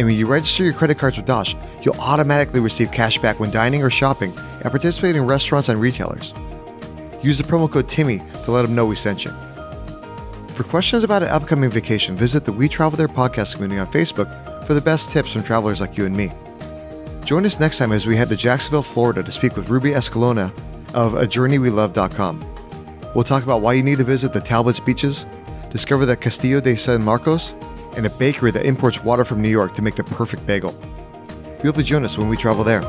And 0.00 0.06
when 0.06 0.16
you 0.16 0.26
register 0.26 0.64
your 0.64 0.72
credit 0.72 0.96
cards 0.96 1.18
with 1.18 1.26
Dosh, 1.26 1.54
you'll 1.82 2.00
automatically 2.00 2.58
receive 2.58 2.90
cash 2.90 3.18
back 3.18 3.38
when 3.38 3.50
dining 3.50 3.82
or 3.82 3.90
shopping 3.90 4.32
at 4.62 4.70
participating 4.70 5.26
restaurants 5.26 5.68
and 5.68 5.78
retailers. 5.78 6.32
Use 7.22 7.36
the 7.36 7.44
promo 7.44 7.70
code 7.70 7.86
TIMMY 7.86 8.22
to 8.44 8.50
let 8.50 8.62
them 8.62 8.74
know 8.74 8.86
we 8.86 8.96
sent 8.96 9.26
you. 9.26 9.30
For 10.54 10.64
questions 10.64 11.04
about 11.04 11.22
an 11.22 11.28
upcoming 11.28 11.68
vacation, 11.68 12.16
visit 12.16 12.46
the 12.46 12.52
We 12.52 12.66
Travel 12.66 12.96
There 12.96 13.08
podcast 13.08 13.56
community 13.56 13.78
on 13.78 13.88
Facebook 13.88 14.64
for 14.64 14.72
the 14.72 14.80
best 14.80 15.10
tips 15.10 15.34
from 15.34 15.42
travelers 15.42 15.82
like 15.82 15.98
you 15.98 16.06
and 16.06 16.16
me. 16.16 16.32
Join 17.26 17.44
us 17.44 17.60
next 17.60 17.76
time 17.76 17.92
as 17.92 18.06
we 18.06 18.16
head 18.16 18.30
to 18.30 18.36
Jacksonville, 18.36 18.82
Florida 18.82 19.22
to 19.22 19.30
speak 19.30 19.54
with 19.54 19.68
Ruby 19.68 19.90
Escalona 19.90 20.50
of 20.94 21.12
ajourneywelove.com. 21.12 23.12
We'll 23.14 23.24
talk 23.24 23.42
about 23.42 23.60
why 23.60 23.74
you 23.74 23.82
need 23.82 23.98
to 23.98 24.04
visit 24.04 24.32
the 24.32 24.40
Talbot's 24.40 24.80
beaches, 24.80 25.26
discover 25.68 26.06
the 26.06 26.16
Castillo 26.16 26.58
de 26.58 26.74
San 26.74 27.04
Marcos, 27.04 27.54
and 27.96 28.06
a 28.06 28.10
bakery 28.10 28.50
that 28.52 28.66
imports 28.66 29.02
water 29.02 29.24
from 29.24 29.42
New 29.42 29.50
York 29.50 29.74
to 29.74 29.82
make 29.82 29.96
the 29.96 30.04
perfect 30.04 30.46
bagel. 30.46 30.74
We 31.62 31.68
hope 31.68 31.76
you 31.76 31.82
join 31.82 32.04
us 32.04 32.16
when 32.16 32.28
we 32.28 32.36
travel 32.36 32.64
there. 32.64 32.82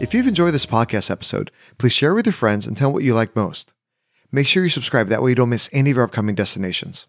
If 0.00 0.12
you've 0.12 0.26
enjoyed 0.26 0.52
this 0.52 0.66
podcast 0.66 1.10
episode, 1.10 1.50
please 1.78 1.92
share 1.92 2.10
it 2.10 2.14
with 2.14 2.26
your 2.26 2.34
friends 2.34 2.66
and 2.66 2.76
tell 2.76 2.92
what 2.92 3.04
you 3.04 3.14
like 3.14 3.34
most. 3.34 3.72
Make 4.30 4.46
sure 4.46 4.62
you 4.62 4.68
subscribe, 4.68 5.08
that 5.08 5.22
way 5.22 5.30
you 5.30 5.34
don't 5.34 5.48
miss 5.48 5.70
any 5.72 5.90
of 5.92 5.96
our 5.98 6.04
upcoming 6.04 6.34
destinations. 6.34 7.06